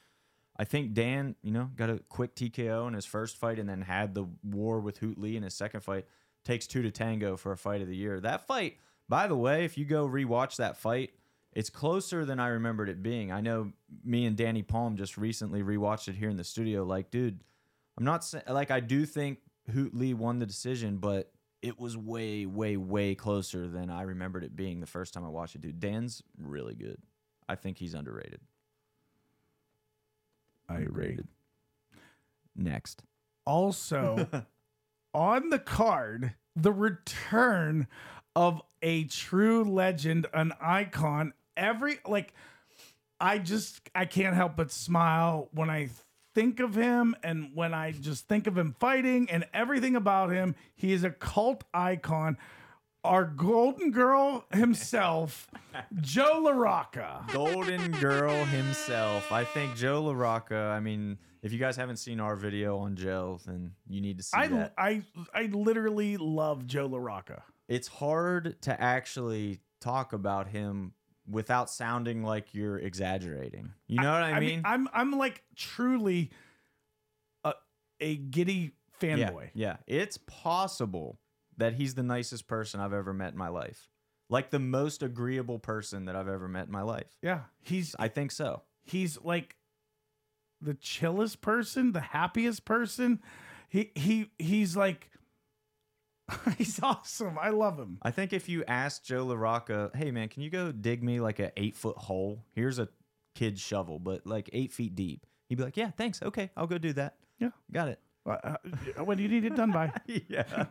[0.63, 3.83] I think Dan, you know, got a quick TKO in his first fight and then
[3.83, 6.07] had the war with Hoot Lee in his second fight.
[6.45, 8.21] Takes two to tango for a fight of the year.
[8.21, 8.77] That fight,
[9.09, 11.15] by the way, if you go rewatch that fight,
[11.53, 13.33] it's closer than I remembered it being.
[13.33, 13.73] I know
[14.05, 16.85] me and Danny Palm just recently rewatched it here in the studio.
[16.85, 17.43] Like, dude,
[17.99, 19.41] I'm not saying like I do think
[19.73, 24.45] Hoot Lee won the decision, but it was way, way, way closer than I remembered
[24.45, 25.61] it being the first time I watched it.
[25.61, 26.99] Dude, Dan's really good.
[27.49, 28.39] I think he's underrated.
[30.73, 31.19] I agree.
[32.57, 33.03] Next.
[33.45, 34.29] Also,
[35.15, 37.87] on the card, the return
[38.35, 41.33] of a true legend, an icon.
[41.57, 42.35] Every like,
[43.21, 45.91] I just I can't help but smile when I
[46.35, 50.55] think of him and when I just think of him fighting and everything about him.
[50.75, 52.39] He is a cult icon.
[53.05, 55.49] Our golden girl himself,
[56.01, 57.33] Joe LaRocca.
[57.33, 59.33] Golden Girl himself.
[59.33, 60.71] I think Joe LaRocca.
[60.71, 64.23] I mean, if you guys haven't seen our video on Joe, then you need to
[64.23, 64.75] see I, that.
[64.79, 65.03] I
[65.35, 67.43] I literally love Joe LaRocca.
[67.69, 70.93] it's hard to actually talk about him
[71.29, 73.73] without sounding like you're exaggerating.
[73.89, 74.63] You know what I, mean?
[74.65, 76.31] I'm I'm like truly
[77.43, 77.55] a
[78.01, 79.51] a giddy yeah, fanboy.
[79.55, 79.77] yeah.
[79.89, 81.19] It's possible
[81.59, 83.89] that he's the nicest person I've ever met in my life.
[84.29, 87.19] Like the most agreeable person that I've ever met in my life.
[87.23, 88.63] Yeah, he's I think so.
[88.85, 89.57] he's like
[90.61, 93.21] the chillest person, the happiest person.
[93.69, 95.11] He he he's like
[96.59, 97.39] he's awesome.
[97.39, 97.99] I love him.
[98.03, 101.39] I think if you ask Joe LaRocca, hey man, can you go dig me like
[101.39, 102.45] a eight foot hole?
[102.55, 102.89] Here's a
[103.35, 105.27] kid's shovel, but like eight feet deep.
[105.49, 106.23] He'd be like, "Yeah, thanks.
[106.23, 107.17] Okay, I'll go do that.
[107.39, 107.51] Yeah.
[107.71, 108.57] got it." Uh,
[108.99, 109.93] uh, when do you need it done by?
[110.29, 110.67] yeah,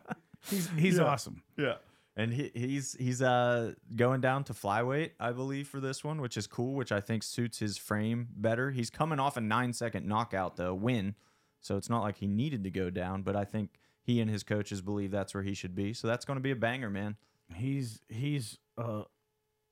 [0.49, 1.04] He's he's Yeah.
[1.04, 1.43] awesome.
[1.58, 1.75] yeah.
[2.17, 6.36] And he, he's he's uh going down to flyweight, I believe, for this one, which
[6.36, 8.71] is cool, which I think suits his frame better.
[8.71, 11.15] He's coming off a nine second knockout though, win,
[11.62, 13.21] so it's not like he needed to go down.
[13.21, 15.93] But I think he and his coaches believe that's where he should be.
[15.93, 17.15] So that's going to be a banger, man.
[17.56, 19.04] He's he's uh,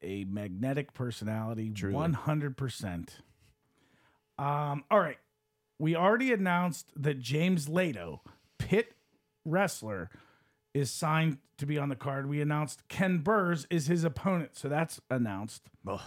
[0.01, 3.17] a magnetic personality, one hundred percent.
[4.37, 4.85] Um.
[4.89, 5.17] All right,
[5.77, 8.21] we already announced that James Lato,
[8.57, 8.93] Pitt
[9.43, 10.09] wrestler,
[10.73, 12.29] is signed to be on the card.
[12.29, 15.63] We announced Ken Burrs is his opponent, so that's announced.
[15.87, 16.01] Ugh.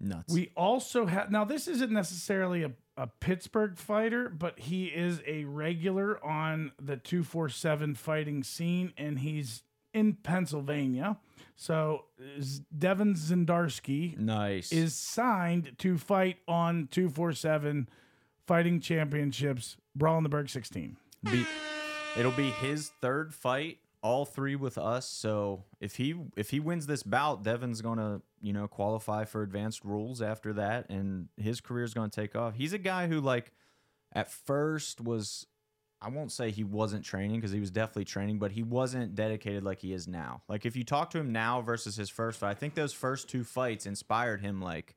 [0.00, 0.32] Nuts.
[0.32, 1.44] We also have now.
[1.44, 7.24] This isn't necessarily a, a Pittsburgh fighter, but he is a regular on the two
[7.24, 11.16] four seven fighting scene, and he's in Pennsylvania.
[11.56, 14.70] So uh, is Devin Zendarski nice.
[14.70, 17.88] is signed to fight on two four seven
[18.46, 20.96] fighting championships, Brawl in the Berg sixteen.
[21.24, 21.44] be
[22.16, 25.08] it'll be his third fight all three with us.
[25.08, 29.84] So if he if he wins this bout devin's gonna you know qualify for advanced
[29.84, 32.54] rules after that and his career's gonna take off.
[32.54, 33.52] He's a guy who like
[34.12, 35.46] at first was
[36.00, 39.64] i won't say he wasn't training because he was definitely training but he wasn't dedicated
[39.64, 40.42] like he is now.
[40.48, 43.28] Like if you talk to him now versus his first fight i think those first
[43.28, 44.94] two fights inspired him like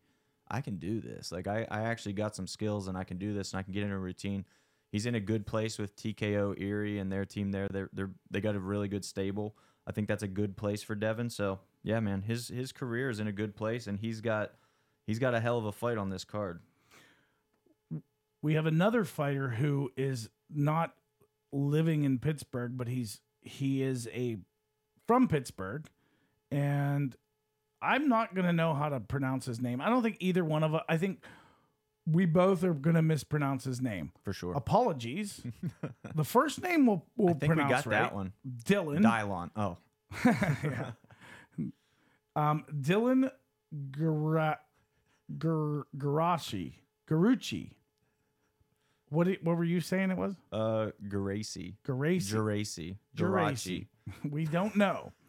[0.47, 1.31] i can do this.
[1.31, 3.73] Like i, I actually got some skills and i can do this and i can
[3.73, 4.45] get in a routine
[4.91, 7.67] he's in a good place with TKO Erie and their team there.
[7.67, 9.55] They're they're they got a really good stable.
[9.87, 11.29] I think that's a good place for Devin.
[11.29, 14.51] So yeah, man, his his career is in a good place, and he's got
[15.07, 16.61] he's got a hell of a fight on this card.
[18.41, 20.93] We have another fighter who is not
[21.51, 24.37] living in Pittsburgh, but he's he is a
[25.07, 25.87] from Pittsburgh,
[26.51, 27.15] and
[27.81, 29.81] I'm not gonna know how to pronounce his name.
[29.81, 30.83] I don't think either one of us.
[30.87, 31.23] I think
[32.05, 34.11] we both are gonna mispronounce his name.
[34.23, 34.53] For sure.
[34.53, 35.41] Apologies.
[36.15, 37.99] the first name we'll, we'll I think we pronounce got right.
[38.03, 38.33] that one.
[38.65, 39.01] Dylan.
[39.01, 39.51] Dylon.
[39.55, 39.77] Oh,
[40.25, 40.91] Yeah.
[42.35, 43.29] Um, Dylan
[43.91, 44.59] Gara,
[45.37, 46.73] Gar, Garashi.
[47.09, 47.71] Garucci.
[49.09, 50.35] What did, what were you saying it was?
[50.53, 50.91] uh.
[51.07, 51.75] Garaci.
[51.85, 52.95] Geraci.
[53.15, 53.87] Geraci.
[54.29, 55.11] We don't know.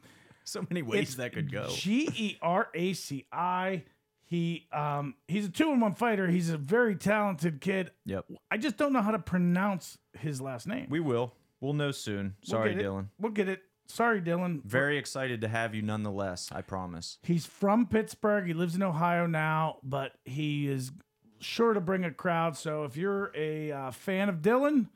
[0.44, 1.68] So many ways It's that could go.
[1.70, 3.84] G E R A C I.
[4.32, 6.26] He um he's a two in one fighter.
[6.26, 7.90] He's a very talented kid.
[8.06, 8.24] Yep.
[8.50, 10.86] I just don't know how to pronounce his last name.
[10.88, 11.34] We will.
[11.60, 12.36] We'll know soon.
[12.42, 12.86] Sorry, get it.
[12.86, 13.08] Dylan.
[13.20, 13.60] We'll get it.
[13.88, 14.64] Sorry, Dylan.
[14.64, 16.48] Very excited to have you nonetheless.
[16.50, 17.18] I promise.
[17.22, 18.46] He's from Pittsburgh.
[18.46, 20.92] He lives in Ohio now, but he is
[21.40, 22.56] sure to bring a crowd.
[22.56, 24.88] So if you're a uh, fan of Dylan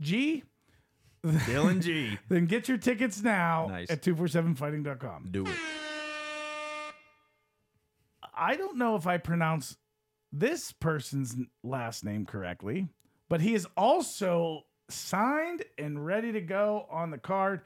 [0.00, 0.44] G,
[1.24, 2.16] Dylan G.
[2.28, 3.90] then get your tickets now Nice.
[3.90, 5.30] at 247fighting.com.
[5.32, 5.56] Do it.
[8.42, 9.76] I don't know if I pronounce
[10.32, 12.88] this person's last name correctly,
[13.28, 17.60] but he is also signed and ready to go on the card.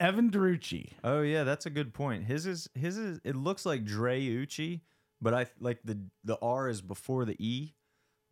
[0.00, 0.94] Evan Darucci.
[1.04, 2.24] Oh yeah, that's a good point.
[2.24, 4.80] His is his is it looks like Dreucci,
[5.20, 7.74] but I like the the R is before the E,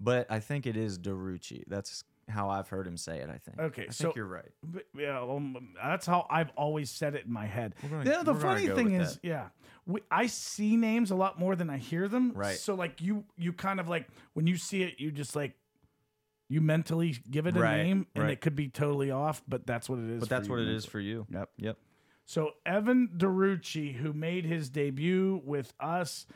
[0.01, 1.63] but I think it is Darucci.
[1.69, 3.29] That's how I've heard him say it.
[3.31, 3.59] I think.
[3.59, 4.51] Okay, I so- think you're right.
[4.63, 7.75] But, yeah, um, that's how I've always said it in my head.
[7.91, 9.25] Gonna- Yeah, the funny thing is, that.
[9.25, 9.49] yeah,
[9.87, 12.33] we, I see names a lot more than I hear them.
[12.35, 12.57] Right.
[12.59, 15.55] So like you, you kind of like when you see it, you just like
[16.51, 18.33] you mentally give it a Right, name, and right.
[18.33, 20.21] it could be totally off, but that's what it is.
[20.21, 20.77] But for that's you what it mentally.
[20.77, 21.27] is for you.
[21.31, 21.51] Yep.
[21.59, 21.79] Yep.
[22.25, 26.27] So Evan DeRucci, who made his debut with us,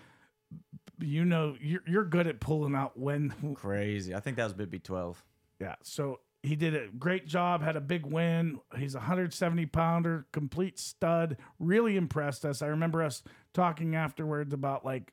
[1.00, 4.14] you know, you're you're good at pulling out when Crazy.
[4.14, 5.22] I think that was Bibby twelve.
[5.62, 5.76] Yeah.
[5.82, 8.58] So he did a great job, had a big win.
[8.76, 11.36] He's a 170 pounder, complete stud.
[11.58, 12.62] Really impressed us.
[12.62, 13.22] I remember us
[13.54, 15.12] talking afterwards about like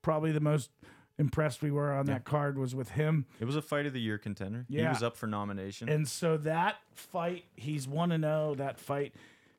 [0.00, 0.70] probably the most
[1.18, 2.14] impressed we were on Yeah.
[2.14, 3.26] that card was with him.
[3.38, 4.64] It was a fight of the year contender.
[4.68, 4.82] Yeah.
[4.82, 5.88] He was up for nomination.
[5.90, 8.54] And so that fight, he's 1 to 0.
[8.56, 9.14] That fight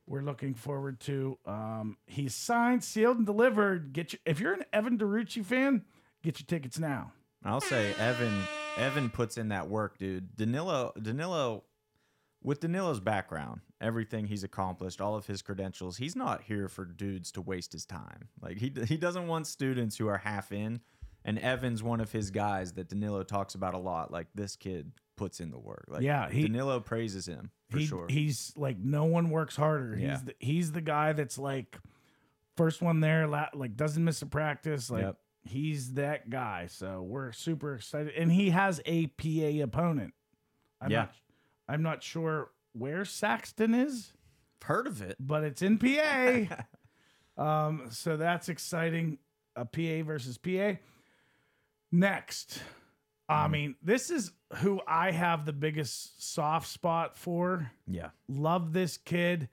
[0.07, 1.37] we're looking forward to.
[1.45, 3.93] Um, he's signed, sealed, and delivered.
[3.93, 5.83] Get your, if you're an Evan DeRucci fan,
[6.23, 7.13] get your tickets now.
[7.45, 8.41] I'll say Evan
[8.77, 10.35] Evan puts in that work, dude.
[10.35, 11.63] Danilo Danilo
[12.43, 17.31] with Danilo's background, everything he's accomplished, all of his credentials, he's not here for dudes
[17.31, 18.29] to waste his time.
[18.41, 20.81] Like he he doesn't want students who are half in.
[21.25, 24.11] And Evan's one of his guys that Danilo talks about a lot.
[24.11, 25.85] Like this kid puts in the work.
[25.87, 28.07] Like Yeah, he- Danilo praises him for he, sure.
[28.09, 29.97] He's like no one works harder.
[29.97, 30.11] Yeah.
[30.11, 31.77] He's the, he's the guy that's like
[32.57, 34.91] first one there, like doesn't miss a practice.
[34.91, 35.17] Like Yep.
[35.43, 36.67] He's that guy.
[36.67, 40.13] So we're super excited, and he has a PA opponent.
[40.81, 40.97] I'm Yeah.
[40.99, 41.13] not,
[41.67, 44.13] I'm not sure where Saxton is,
[44.63, 45.17] Heard of it?
[45.19, 46.63] but it's in PA.
[47.37, 49.17] um, so that's exciting.
[49.55, 50.73] A PA versus PA.
[51.91, 52.59] Next,
[53.29, 57.69] I mean, this is who I have the biggest soft spot for.
[57.87, 58.09] Yeah.
[58.27, 59.47] Love this kid.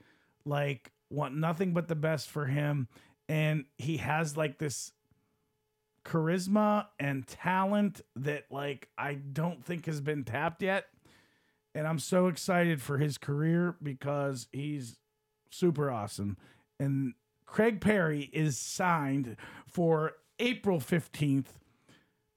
[0.47, 2.89] Like, want nothing but the best for him.
[3.29, 4.93] And he has like this
[6.05, 10.87] charisma and talent that, like, I don't think has been tapped yet.
[11.75, 14.97] And I'm so excited for his career because he's
[15.51, 16.37] super awesome.
[16.79, 17.15] And
[17.47, 19.37] Craig Perry is signed
[19.67, 21.47] for April 15th,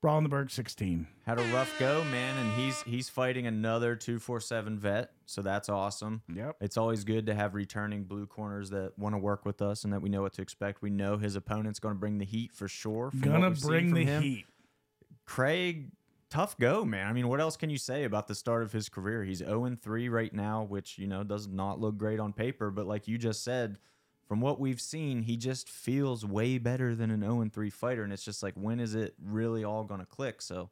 [0.02, 1.08] Brawl in the Berg 16.
[1.26, 6.22] Had a rough go, man, and he's he's fighting another 247 vet, so that's awesome.
[6.34, 6.58] Yep.
[6.62, 9.92] It's always good to have returning blue corners that want to work with us and
[9.92, 10.82] that we know what to expect.
[10.82, 13.12] We know his opponent's going to bring the heat for sure.
[13.20, 14.22] Gonna bring the him.
[14.22, 14.46] heat.
[15.26, 15.92] Craig,
[16.30, 17.08] tough go, man.
[17.08, 19.24] I mean, what else can you say about the start of his career?
[19.24, 22.70] He's 0 3 right now, which, you know, does not look great on paper.
[22.72, 23.80] But like you just said,
[24.28, 28.04] from what we've seen, he just feels way better than an 0 3 fighter.
[28.04, 30.42] And it's just like, when is it really all going to click?
[30.42, 30.70] So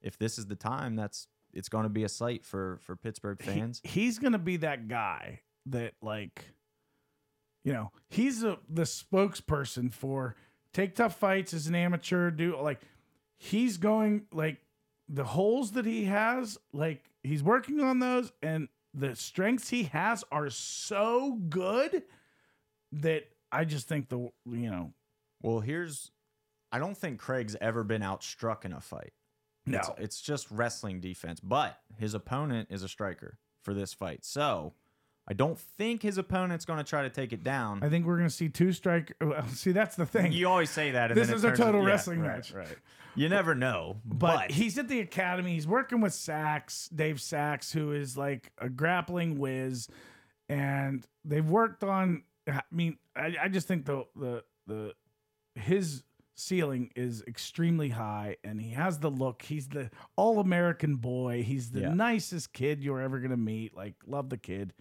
[0.00, 3.40] if this is the time, that's it's going to be a sight for for Pittsburgh
[3.42, 3.80] He- fans.
[3.84, 6.44] he's gonna be that guy that like
[7.64, 10.36] you know he's a, the spokesperson for
[10.72, 12.80] take tough fights as an amateur do like
[13.36, 14.58] he's going like
[15.08, 20.22] the holes that he has like he's working on those and the strengths he has
[20.30, 22.02] are so good
[22.92, 24.92] that i just think the you know
[25.42, 26.10] Well, here's
[26.72, 29.12] I don't think Craig's ever been outstruck in a fight.
[29.66, 34.24] No It's, it's just wrestling defense, but his opponent is a striker for this fight.
[34.24, 34.74] So
[35.26, 37.82] I don't think his opponent's going to try to take it down.
[37.82, 40.92] i think we're gonna see two strike well, see that's the thing you always say
[40.92, 41.14] that.
[41.14, 42.76] This is a total yeah, wrestling right, match Right.
[43.16, 44.00] You never know.
[44.04, 45.54] but, But, he's at the academy.
[45.54, 49.88] He's working with Sachs, Dave Sachs, who is like a grappling whiz,
[50.48, 52.24] and they've worked on.
[52.48, 54.94] I mean, I, I just think the the the
[55.54, 56.02] his
[56.34, 59.42] ceiling is extremely high, and he has the look.
[59.42, 61.42] He's the all American boy.
[61.42, 61.94] He's the Yeah.
[61.94, 63.76] nicest kid you're ever gonna meet.
[63.76, 64.72] Like, love the kid.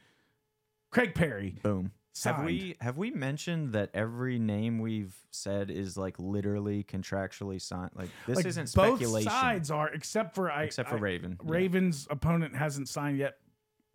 [0.91, 1.55] Craig Perry.
[1.63, 1.91] boom.
[2.25, 7.89] Have we have we mentioned that every name we've said is like literally contractually signed?
[7.95, 9.31] Like this like, isn't both speculation.
[9.31, 11.37] sides are, except for I, except for I- Raven.
[11.43, 11.51] Yeah.
[11.51, 13.39] Raven's opponent hasn't signed yet,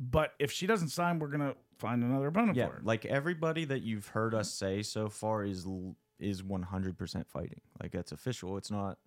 [0.01, 2.81] but if she doesn't sign, we're gonna find another opponent Yeah, for her.
[2.83, 7.61] like everybody that you've heard us say so far is l- is 100% fighting.
[7.83, 8.57] Like that's official.
[8.57, 8.99] It's not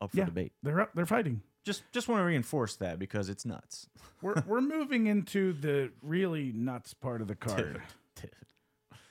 [0.00, 0.24] up for Yeah.
[0.26, 0.52] debate.
[0.62, 1.42] They're up, they're fighting.
[1.64, 3.86] Just just want to reinforce that because it's nuts.
[4.22, 7.82] We're we're moving into the really nuts part of the card.
[8.16, 8.30] Dude.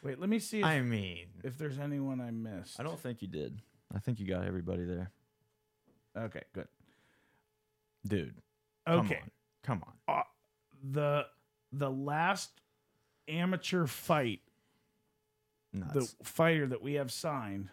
[0.02, 2.80] Wait, let me see if, I mean, if there's anyone I missed.
[2.80, 3.62] I don't think you did.
[3.94, 5.12] I think you got everybody there.
[6.18, 6.68] Okay, good.
[8.08, 8.36] Dude.
[8.88, 9.32] Come Okay, on.
[9.64, 10.16] Come on.
[10.18, 10.24] Uh,
[10.92, 11.26] the
[11.72, 12.50] the last
[13.28, 14.40] amateur fight,
[15.74, 15.94] Nuts.
[15.94, 17.70] the fighter that we have signed,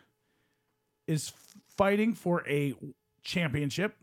[1.06, 1.32] is
[1.68, 2.74] fighting for a
[3.22, 3.96] championship.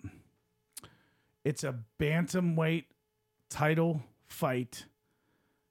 [1.44, 2.86] It's a bantamweight
[3.50, 4.86] title fight.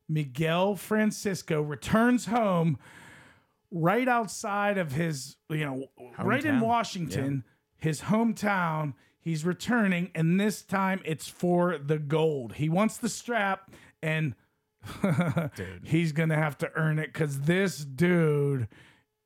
[0.09, 2.79] Miguel Francisco returns home
[3.71, 5.87] right outside of his, you know,
[6.19, 6.63] right in Hometown.
[6.63, 7.45] Washington,
[7.77, 8.95] his hometown.
[9.21, 12.55] He's returning, and this time it's for the gold.
[12.55, 13.71] He wants the strap,
[14.03, 14.35] and
[15.85, 18.69] he's gonna have to earn it because this dude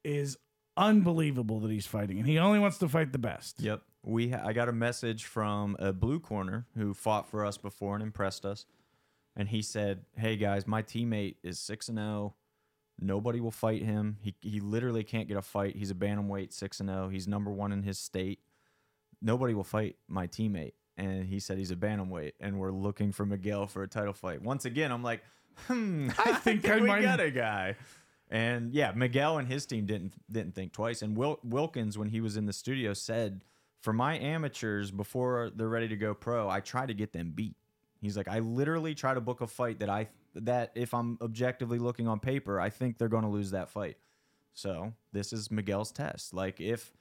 [0.04, 0.36] is
[0.76, 3.60] unbelievable that he's fighting, and he only wants to fight the best.
[3.60, 3.82] Yep.
[4.02, 7.94] We ha- I got a message from a blue corner who fought for us before
[7.94, 8.66] and impressed us.
[9.34, 12.34] And he said, "Hey guys, my teammate is 6 and 0.
[12.98, 14.16] Nobody will fight him.
[14.20, 15.76] He he literally can't get a fight.
[15.76, 17.08] He's a bantamweight 6 and 0.
[17.08, 18.40] He's number 1 in his state.
[19.20, 23.26] Nobody will fight my teammate." And he said he's a bantamweight and we're looking for
[23.26, 24.40] Miguel for a title fight.
[24.40, 25.22] Once again, I'm like,
[25.66, 27.76] "Hmm, I think I we might- got a guy."
[28.28, 31.02] And yeah, Miguel and his team didn't didn't think twice.
[31.02, 33.42] And Wil- Wilkins, when he was in the studio, said,
[33.82, 37.54] "For my amateurs, before they're ready to go pro, I try to get them beat."
[38.00, 41.78] He's like, "I literally try to book a fight that I that if I'm objectively
[41.78, 43.96] looking on paper, I think they're going to lose that fight."
[44.54, 46.34] So this is Miguel's test.
[46.34, 46.92] Like if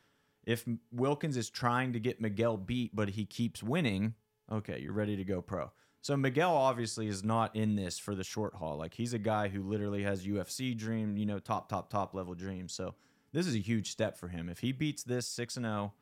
[0.45, 4.13] if Wilkins is trying to get Miguel beat, but he keeps winning,
[4.51, 5.71] okay, you're ready to go pro.
[6.05, 8.77] So Miguel obviously is not in this for the short haul.
[8.77, 12.35] Like he's a guy who literally has UFC dream, you know, top, top, top level
[12.35, 12.73] dreams.
[12.73, 12.93] So
[13.33, 14.47] this is a huge step for him.
[14.47, 15.93] If he beats this six and zero,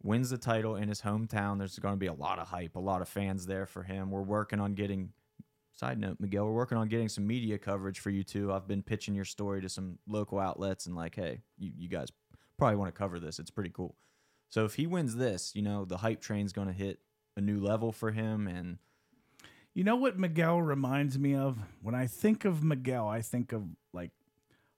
[0.00, 2.78] wins the title in his hometown, there's going to be a lot of hype, a
[2.78, 4.12] lot of fans there for him.
[4.12, 5.10] We're working on getting.
[5.72, 8.52] Side note, Miguel, we're working on getting some media coverage for you too.
[8.52, 12.12] I've been pitching your story to some local outlets and like, hey, you, you guys
[12.58, 13.40] probably want to cover this.
[13.40, 13.96] It's pretty cool.
[14.50, 17.00] So if he wins this, you know, the hype train's going to hit
[17.36, 18.78] a new level for him and
[19.76, 21.58] You know what Miguel reminds me of?
[21.82, 23.62] When I think of Miguel, I think of
[23.92, 24.10] like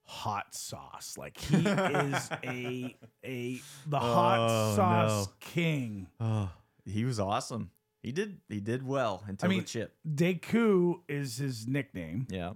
[0.03, 1.15] hot sauce.
[1.17, 5.33] Like he is a a the oh, hot Oh, sauce no.
[5.39, 6.07] king.
[6.19, 6.51] Oh,
[6.83, 7.71] he was awesome.
[8.03, 9.95] He did he did well until mean- the chip.
[10.05, 12.55] Deku is his nickname, Yeah.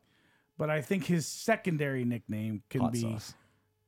[0.57, 3.35] but I think his secondary nickname can Hot be sauce.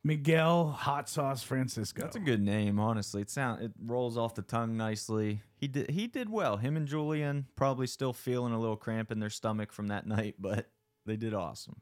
[0.05, 2.03] Miguel Hot Sauce Francisco.
[2.03, 3.23] That's a good name, honestly.
[3.23, 5.41] It sound it rolls off the tongue nicely.
[5.57, 6.57] He did he did well.
[6.57, 10.35] Him and Julian probably still feeling a little cramp in their stomach from that night,
[10.37, 10.69] but
[11.07, 11.81] they did awesome.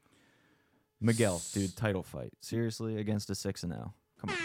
[1.02, 2.32] Miguel, dude, title fight.
[2.40, 3.92] Seriously, against a six and zero.
[4.18, 4.36] Come on.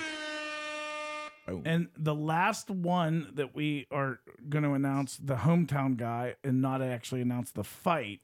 [1.47, 1.61] Oh.
[1.63, 4.19] And the last one that we are
[4.49, 8.19] going to announce, the hometown guy, and not actually announce the fight,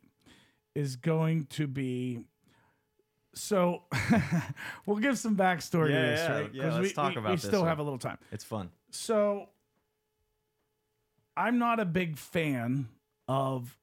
[0.75, 2.25] is going to be.
[3.35, 3.83] So
[4.85, 6.53] we'll give some backstory Yeah, to this, yeah, right?
[6.53, 7.69] yeah, let's we, talk we, about we this still one.
[7.69, 8.17] have a little time.
[8.31, 8.69] It's fun.
[8.91, 9.49] So
[11.37, 12.87] I'm not a big fan
[13.27, 13.77] of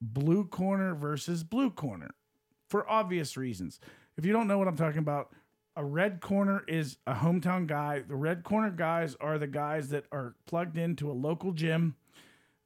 [0.00, 2.10] blue corner versus blue corner
[2.68, 3.78] for obvious reasons.
[4.16, 5.32] If you don't know what I'm talking about,
[5.76, 8.00] a red corner is a hometown guy.
[8.00, 11.94] The red corner guys are the guys that are plugged into a local gym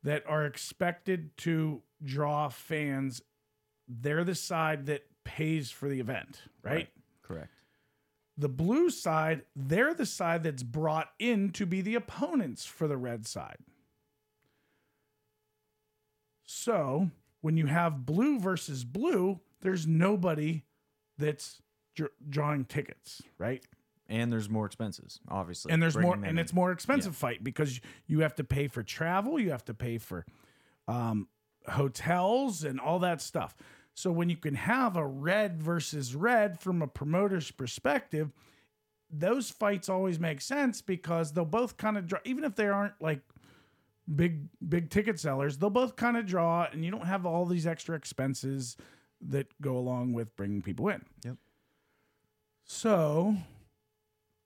[0.02, 3.20] that are expected to draw fans.
[3.86, 6.88] They're the side that pays for the event, right?
[7.22, 7.50] Correct.
[8.36, 12.96] The blue side, they're the side that's brought in to be the opponents for the
[12.96, 13.58] red side.
[16.44, 17.10] So
[17.40, 20.64] when you have blue versus blue, there's nobody
[21.18, 21.60] that's
[21.94, 23.62] dr- drawing tickets, right?
[24.08, 25.72] And there's more expenses, obviously.
[25.72, 26.38] and there's more, and in.
[26.38, 29.98] it's more expensive fight because you have to pay for travel, you have to pay
[29.98, 30.26] for
[30.88, 31.28] um,
[31.68, 33.56] hotels and all that stuff.
[33.94, 38.32] So when you can have a red versus red from a promoter's perspective,
[39.10, 42.94] those fights always make sense because they'll both kind of draw, even if they aren't
[43.00, 43.20] like
[44.14, 47.66] big big ticket sellers, they'll both kind of draw, and you don't have all these
[47.66, 48.76] extra expenses
[49.20, 51.04] that go along with bringing people in.
[51.24, 51.36] Yep.
[52.64, 53.36] So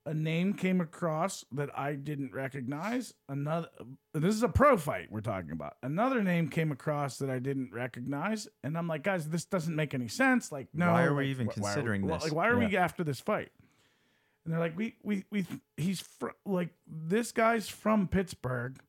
[0.07, 3.13] a name came across that I didn't recognize.
[3.27, 3.67] Another
[4.13, 5.75] this is a pro fight we're talking about.
[5.83, 9.93] Another name came across that I didn't recognize, and I'm like, guys, this doesn't make
[9.93, 10.49] any sense.
[10.49, 12.23] Like, no, Why are we like, even wh- why are considering this?
[12.23, 13.51] Like, why are we after this fight?
[14.45, 15.45] And they're like, we we we
[15.75, 18.79] he's fr- like this guy's from Pittsburgh.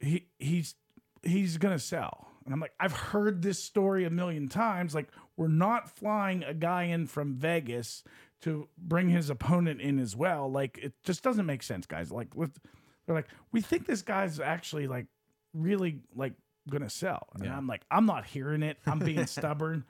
[0.00, 0.74] He he's
[1.22, 2.26] he's gonna sell.
[2.44, 4.94] And I'm like, I've heard this story a million times.
[4.94, 8.04] Like, we're not flying a guy in from Vegas
[8.42, 10.50] to bring his opponent in as well.
[10.50, 12.10] Like, it just doesn't make sense, guys.
[12.12, 12.58] Like, let's,
[13.06, 15.06] they're like, we think this guy's actually like
[15.54, 16.34] really like
[16.68, 17.28] gonna sell.
[17.34, 17.56] And Yeah.
[17.56, 18.78] I'm like, I'm not hearing it.
[18.86, 19.84] I'm being stubborn.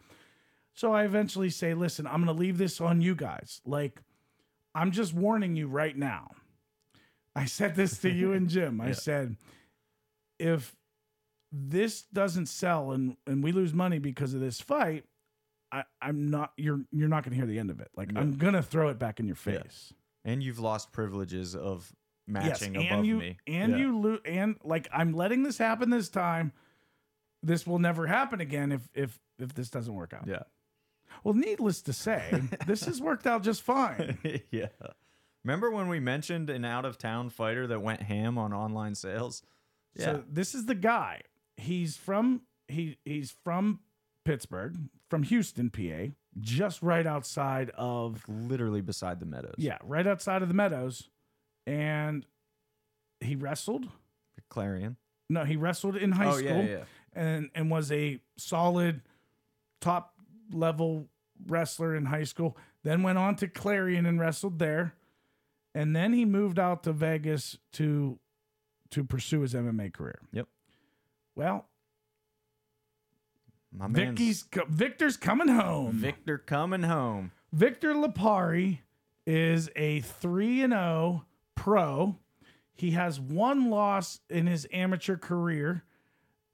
[0.74, 3.60] So I eventually say, listen, I'm gonna leave this on you guys.
[3.64, 4.00] Like,
[4.74, 6.30] I'm just warning you right now.
[7.34, 8.80] I said this to you and Jim.
[8.82, 8.92] I Yeah.
[8.92, 9.36] said,
[10.38, 10.76] if
[11.50, 15.04] this doesn't sell and and we lose money because of this fight,
[15.72, 17.88] I, I'm not you're you're not gonna hear the end of it.
[17.96, 18.20] Like Yeah.
[18.20, 19.62] I'm gonna throw it back in your Yeah.
[19.62, 19.92] face.
[20.24, 21.92] And you've lost privileges of
[22.28, 23.38] Yes, matching and above you me.
[23.46, 23.78] and Yeah.
[23.78, 26.52] you lo- and like I'm letting this happen this time.
[27.42, 30.26] This will never happen again if if if this doesn't work out.
[30.26, 30.42] Yeah.
[31.22, 34.18] Well, needless to say, this has worked out just fine.
[34.50, 34.68] yeah.
[35.44, 39.42] Remember when we mentioned an out of town fighter that went ham on online sales?
[39.94, 40.04] Yeah.
[40.04, 41.22] So this is the guy.
[41.56, 43.80] He's from he he's from
[44.26, 44.76] Pittsburgh,
[45.08, 49.54] from Houston, PA, just right outside of literally beside the meadows.
[49.56, 51.08] yeah, right outside of the Meadows,
[51.66, 52.26] and
[53.20, 53.88] he wrestled.
[54.50, 54.96] Clarion.
[55.30, 56.84] No, he wrestled in high oh, school yeah, yeah.
[57.14, 59.00] and and was a solid
[59.80, 60.14] top
[60.52, 61.06] level
[61.46, 62.56] wrestler in high school.
[62.82, 64.94] Then went on to Clarion and wrestled there,
[65.74, 68.18] and then he moved out to Vegas to
[68.90, 70.20] to pursue his MMA career.
[70.32, 70.48] Yep.
[71.34, 71.68] Well,
[73.78, 75.92] My Vicky's co- Victor's coming home.
[75.92, 77.32] Victor coming home.
[77.52, 78.80] Victor Lapari
[79.26, 82.16] is a 3 and 0 pro.
[82.74, 85.84] He has one loss in his amateur career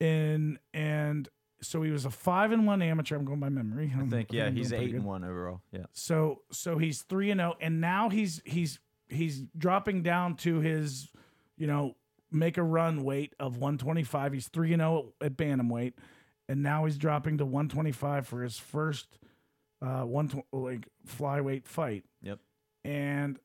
[0.00, 1.28] in and
[1.60, 3.16] so he was a 5 and 1 amateur.
[3.16, 3.92] I'm going by memory.
[3.96, 5.60] I think yeah, he's 8 and 1 overall.
[5.70, 5.86] Yeah.
[5.92, 11.08] So so he's 3 and 0 and now he's he's he's dropping down to his
[11.56, 11.94] you know
[12.32, 14.32] make a run weight of 125.
[14.32, 15.92] He's 3 and 0 at bantamweight
[16.48, 19.18] and now he's dropping to 125 for his first
[19.80, 22.04] uh one tw- like flyweight fight.
[22.22, 22.38] Yep.
[22.84, 23.38] And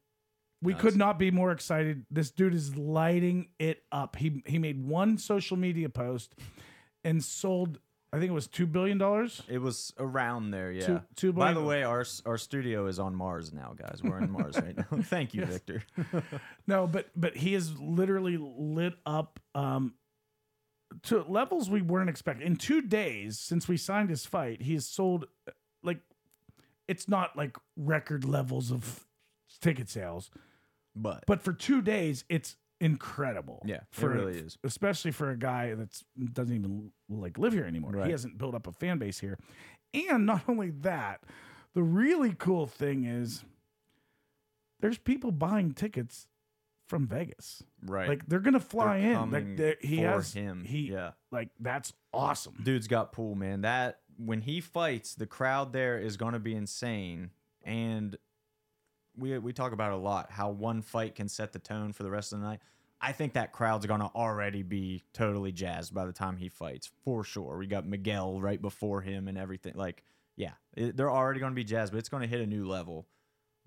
[0.62, 0.82] we Nice.
[0.82, 2.06] could not be more excited.
[2.10, 4.16] This dude is lighting it up.
[4.16, 6.36] He he made one social media post
[7.04, 7.80] and sold
[8.14, 9.43] I think it was 2 billion dollars.
[9.50, 10.86] It was around there, yeah.
[10.86, 14.00] Two- two By the way, our our studio is on Mars now, guys.
[14.02, 14.86] We're in Mars right now.
[15.04, 15.84] Thank you, Victor.
[16.68, 19.93] No, but but he is literally lit up um
[21.04, 22.46] to levels we weren't expecting.
[22.48, 25.26] In 2 days since we signed his fight, he has sold
[25.84, 26.00] like
[26.88, 29.06] it's not like record levels of
[29.62, 30.30] ticket sales,
[30.96, 33.62] But, but for two days, it's incredible.
[33.66, 34.58] Yeah, it for, really is.
[34.64, 37.92] especially for a guy that's doesn't even like live here anymore.
[37.92, 38.06] Right.
[38.06, 39.38] He hasn't built up a fan base here,
[39.94, 41.22] and not only that,
[41.74, 43.44] the really cool thing is
[44.80, 46.28] there's people buying tickets
[46.88, 47.62] from Vegas.
[47.86, 48.08] right.
[48.10, 49.16] Like they're gonna fly They're in.
[49.18, 50.64] coming Like they're- he for has him.
[50.66, 51.12] He yeah.
[51.32, 52.56] like that's awesome.
[52.64, 53.62] Dude's got pool, man.
[53.62, 57.32] That when he fights, the crowd there is going to be insane.
[57.64, 58.18] And
[59.18, 62.04] we we talk about it a lot how one fight can set the tone for
[62.04, 62.60] the rest of the night.
[63.00, 66.90] I think that crowd's going to already be totally jazzed by the time he fights,
[67.04, 67.58] for sure.
[67.58, 69.74] We got Miguel right before him and everything.
[69.76, 70.04] Like,
[70.36, 72.66] yeah, it, they're already going to be jazzed, but it's going to hit a new
[72.68, 73.06] level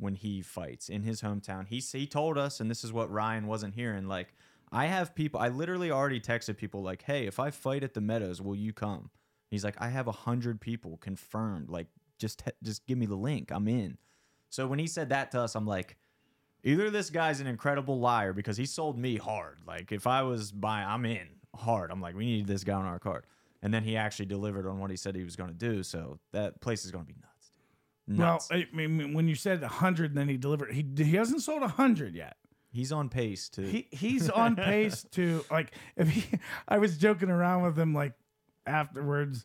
[0.01, 1.67] when he fights in his hometown.
[1.67, 4.07] He he told us, and this is what Ryan wasn't hearing.
[4.07, 4.35] Like,
[4.73, 5.41] I have people.
[5.41, 8.73] I literally already texted people like, "Hey, if I fight at the Meadows, will you
[8.73, 9.11] come?"
[9.51, 11.71] He's like, "I have a hundred people confirmed.
[11.71, 11.89] Like,
[12.19, 13.51] just just give me the link.
[13.51, 13.99] I'm in."
[14.49, 15.97] So when he said that to us, I'm like,
[16.65, 19.59] either this guy's an incredible liar because he sold me hard.
[19.67, 21.91] Like, if I was buying, I'm in hard.
[21.91, 23.27] I'm like, we need this guy on our card.
[23.63, 25.83] And then he actually delivered on what he said he was going to do.
[25.83, 27.30] So that place is going to be nuts.
[28.19, 28.49] Nuts.
[28.51, 30.73] Well, I mean, when you said hundred, then he delivered.
[30.73, 32.37] He he hasn't sold hundred yet.
[32.73, 33.63] He's on pace to.
[33.63, 36.39] He he's on pace to like if he.
[36.69, 38.13] I was joking around with him like
[38.67, 39.45] afterwards,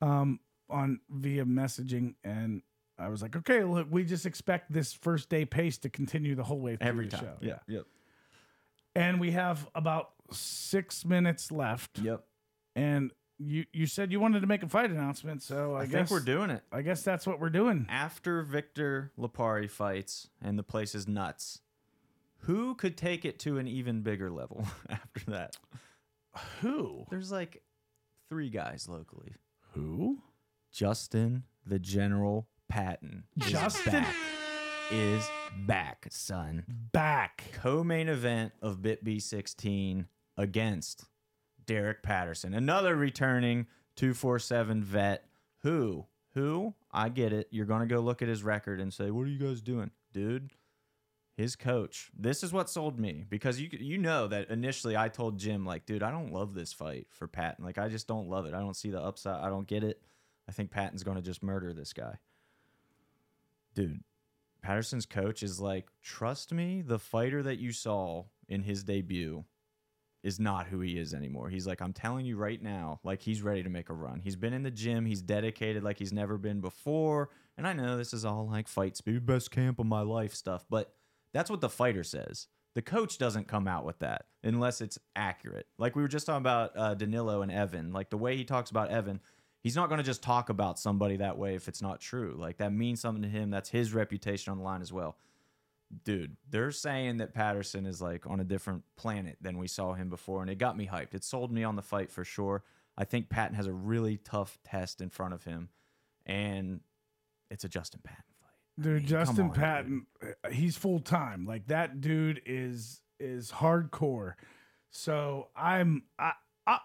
[0.00, 2.62] um, on via messaging, and
[2.98, 6.44] I was like, okay, look, we just expect this first day pace to continue the
[6.44, 7.24] whole way through every the time.
[7.24, 7.36] show.
[7.40, 7.58] Yeah.
[7.68, 7.84] Yep.
[8.94, 11.98] and we have about six minutes left.
[11.98, 12.24] Yep.
[12.74, 15.92] And you you said you wanted to make a fight announcement, so I, I, guess
[15.92, 16.62] think we're doing it.
[16.72, 17.86] I guess that's what we're doing.
[17.88, 21.60] After Victor Lapari fights and the place is nuts,
[22.40, 25.56] who could take it to an even bigger level after that?
[26.60, 27.06] Who?
[27.10, 27.62] There's like
[28.28, 29.34] three guys locally.
[29.72, 30.18] Who?
[30.72, 33.24] Justin the General Patton.
[33.36, 34.14] is Justin- back.
[34.90, 35.28] is
[35.66, 36.64] back, son.
[36.92, 37.44] Back.
[37.52, 40.06] Co-main event of Bit B16
[40.36, 41.04] against
[41.66, 45.24] Derek Patterson, another returning 247 vet.
[45.62, 46.06] Who?
[46.34, 46.74] Who?
[46.92, 47.48] I get it.
[47.50, 50.50] You're gonna go look at his record and say, "What are you guys doing, dude?"
[51.34, 52.10] His coach.
[52.16, 55.84] This is what sold me because you you know that initially I told Jim like,
[55.84, 57.64] dude, I don't love this fight for Patton.
[57.64, 58.54] Like I just don't love it.
[58.54, 59.44] I don't see the upside.
[59.44, 60.00] I don't get it.
[60.48, 62.18] I think Patton's going to just murder this guy.
[63.74, 64.02] Dude,
[64.62, 69.44] Patterson's coach is like, trust me, the fighter that you saw in his debut
[70.22, 71.48] is not who he is anymore.
[71.48, 74.20] He's like, I'm telling you right now, like he's ready to make a run.
[74.20, 77.30] He's been in the gym, he's dedicated like he's never been before.
[77.56, 80.64] And I know this is all like fight speed, best camp of my life stuff,
[80.68, 80.94] but
[81.32, 82.48] that's what the fighter says.
[82.74, 85.66] The coach doesn't come out with that unless it's accurate.
[85.78, 87.92] Like we were just talking about uh, Danilo and Evan.
[87.92, 89.20] Like the way he talks about Evan,
[89.62, 92.36] he's not going to just talk about somebody that way if it's not true.
[92.38, 93.50] Like that means something to him.
[93.50, 95.16] That's his reputation on the line as well.
[96.04, 100.10] Dude, they're saying that Patterson is like on a different planet than we saw him
[100.10, 101.14] before, and it got me hyped.
[101.14, 102.64] It sold me on the fight for sure.
[102.98, 105.68] I think Patton has a really tough test in front of him,
[106.24, 106.80] and
[107.50, 108.82] it's a Justin Patton fight.
[108.82, 111.46] Dude, mean, Justin on, Patton, uh, he's full time.
[111.46, 114.34] Like that dude is is hardcore.
[114.90, 116.32] So I'm I,
[116.66, 116.78] I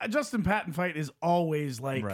[0.00, 2.04] a Justin Patton fight is always like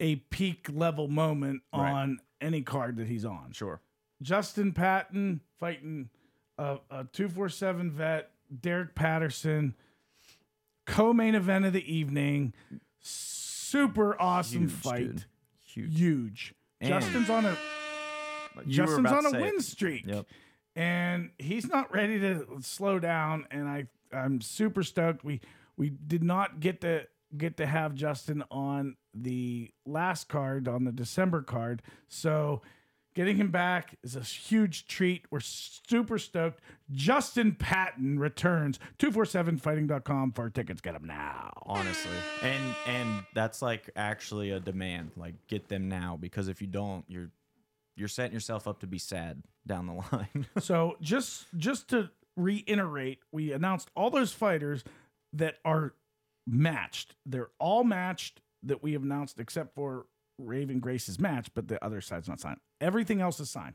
[0.00, 1.92] a peak level moment Right.
[1.92, 3.52] on any card that he's on.
[3.52, 3.80] Sure.
[4.22, 6.08] Justin Patton fighting
[6.58, 9.74] a, a 247 vet, Derek Patterson,
[10.86, 12.52] co main event of the evening.
[13.00, 14.98] Super awesome Huge, fight.
[15.06, 15.24] dude.
[15.64, 15.98] Huge.
[15.98, 16.54] Huge.
[16.80, 17.56] And- Justin's on a You
[18.56, 19.42] were Justin's about on to a it.
[19.42, 20.06] win streak.
[20.06, 20.26] Yep.
[20.74, 25.24] And he's not ready to slow down and I I'm super stoked.
[25.24, 25.40] We
[25.76, 27.06] we did not get to
[27.36, 31.82] get to have Justin on the last card on the December card.
[32.08, 32.60] So
[33.14, 35.26] getting him back is a huge treat.
[35.30, 36.60] We're super stoked.
[36.90, 40.80] Justin Patton returns 247fighting.com for tickets.
[40.80, 41.52] Get them now.
[41.66, 42.10] honestly
[42.42, 47.04] and and that's like actually a demand like get them now because if you don't
[47.08, 47.30] you're
[47.96, 53.18] you're setting yourself up to be sad down the line so just just to reiterate,
[53.30, 54.84] we announced all those fighters
[55.32, 55.94] that are
[56.46, 57.14] matched.
[57.26, 60.06] They're all matched that we have announced except for
[60.46, 62.58] Raven Grace's match, but the other side's not signed.
[62.80, 63.74] Everything else is signed.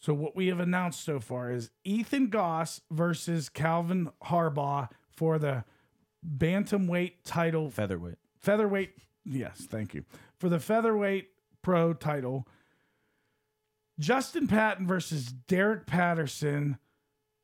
[0.00, 5.64] So what we have announced so far is Ethan Goss versus Calvin Harbaugh for the
[6.24, 8.94] bantamweight title featherweight featherweight.
[9.24, 10.04] Yes, thank you
[10.36, 11.28] for the featherweight
[11.62, 12.48] pro title.
[13.98, 16.78] Justin Patton versus Derek Patterson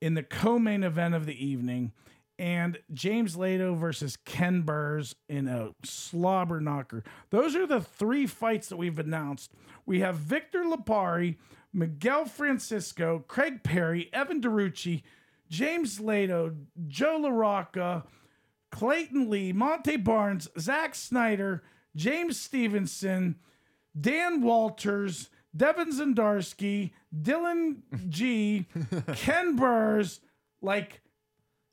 [0.00, 1.92] in the co-main event of the evening,
[2.38, 7.02] and James Lato versus Ken Burrs in a slobber knocker.
[7.30, 9.52] Those are the three fights that we've announced.
[9.86, 11.36] We have Victor Lapari,
[11.72, 15.02] Miguel Francisco, Craig Perry, Evan DeRucci,
[15.48, 16.54] James Lato,
[16.86, 18.04] Joe LaRocca,
[18.70, 21.62] Clayton Lee, Monte Barnes, Zach Snyder,
[21.96, 23.36] James Stevenson,
[23.98, 27.78] Dan Walters, Devin Zandarski, Dylan
[28.08, 28.66] G,
[29.14, 30.20] Ken Burrs.
[30.60, 31.02] Like,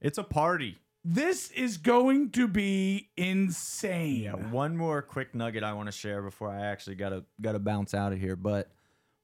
[0.01, 0.77] It's a party.
[1.03, 4.23] this is going to be insane.
[4.23, 7.53] Yeah, one more quick nugget I want to share before I actually got to got
[7.53, 8.71] to bounce out of here, but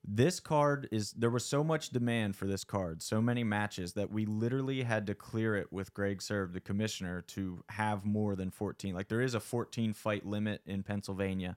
[0.04, 4.10] this card is there was so much demand for this card, so many matches that
[4.12, 8.50] we literally had to clear it with Greg Sirb, the commissioner, to have more than
[8.50, 8.96] 14.
[8.96, 11.56] Like there is a 14 fight limit in Pennsylvania.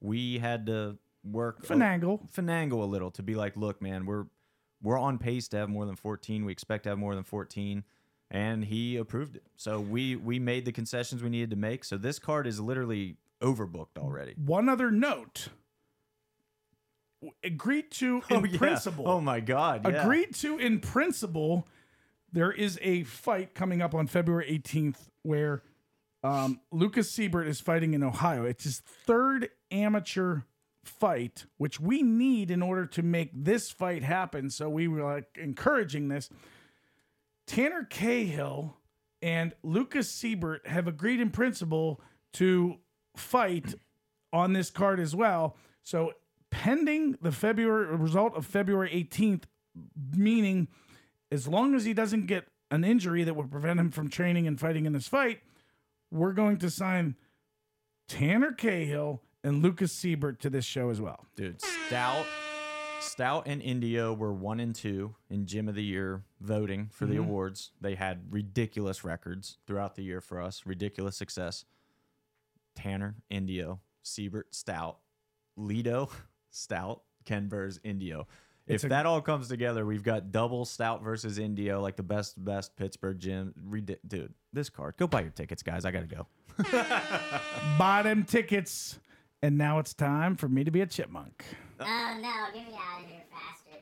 [0.00, 2.28] We had to work a- Finagle.
[2.32, 4.24] finagle a little to be like, look, man, we're
[4.82, 6.44] we're on pace to have more than 14.
[6.44, 7.84] We expect to have more than 14,
[8.30, 9.44] and he approved it.
[9.56, 11.84] So we we made the concessions we needed to make.
[11.84, 14.34] So this card is literally overbooked already.
[14.36, 15.48] One other note.
[17.42, 18.58] Agreed to in yeah.
[18.58, 19.08] principle.
[19.08, 19.82] Oh my God!
[19.84, 20.02] Yeah.
[20.02, 21.66] agreed to in principle.
[22.32, 25.62] There is a fight coming up on February 18th where
[26.24, 28.44] um, Lucas Siebert is fighting in Ohio.
[28.44, 30.40] It's his third amateur
[30.82, 34.50] fight, which we need in order to make this fight happen.
[34.50, 36.30] So we were like encouraging this.
[37.46, 38.76] Tanner Cahill
[39.22, 42.00] and Lucas Siebert have agreed in principle
[42.34, 42.76] to
[43.16, 43.74] fight
[44.32, 45.56] on this card as well.
[45.82, 46.12] So
[46.50, 49.44] pending the February result of February 18th,
[50.16, 50.68] meaning
[51.30, 54.58] as long as he doesn't get an injury that would prevent him from training and
[54.58, 55.40] fighting in this fight,
[56.10, 57.16] we're going to sign
[58.08, 61.26] Tanner Cahill and Lucas Siebert to this show as well.
[61.36, 61.60] dude.
[61.60, 62.26] Stout,
[63.00, 67.14] Stout, and Indio were one and two in Gym of the Year voting for the
[67.14, 67.24] mm-hmm.
[67.24, 67.72] awards.
[67.80, 70.62] They had ridiculous records throughout the year for us.
[70.66, 71.64] Ridiculous success.
[72.74, 74.98] Tanner, Indio, Siebert, Stout,
[75.56, 76.10] Lido,
[76.50, 78.26] Stout, Ken Burrs, Indio.
[78.66, 82.42] If a- that all comes together, we've got double Stout versus Indio, like the best,
[82.42, 83.54] best Pittsburgh gym.
[83.62, 84.96] Ridi- dude, this card.
[84.96, 85.84] Go buy your tickets, guys.
[85.84, 86.26] I gotta go.
[87.78, 88.98] Buy them tickets.
[89.42, 91.44] And now it's time for me to be a chipmunk.
[91.80, 93.80] Oh no, get me out of here faster.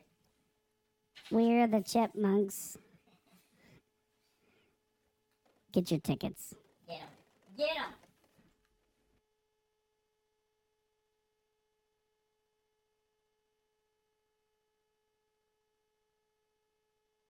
[1.30, 2.78] We're the Chipmunks.
[5.72, 6.54] Get your tickets.
[6.86, 7.08] Get them.
[7.56, 7.84] Get him.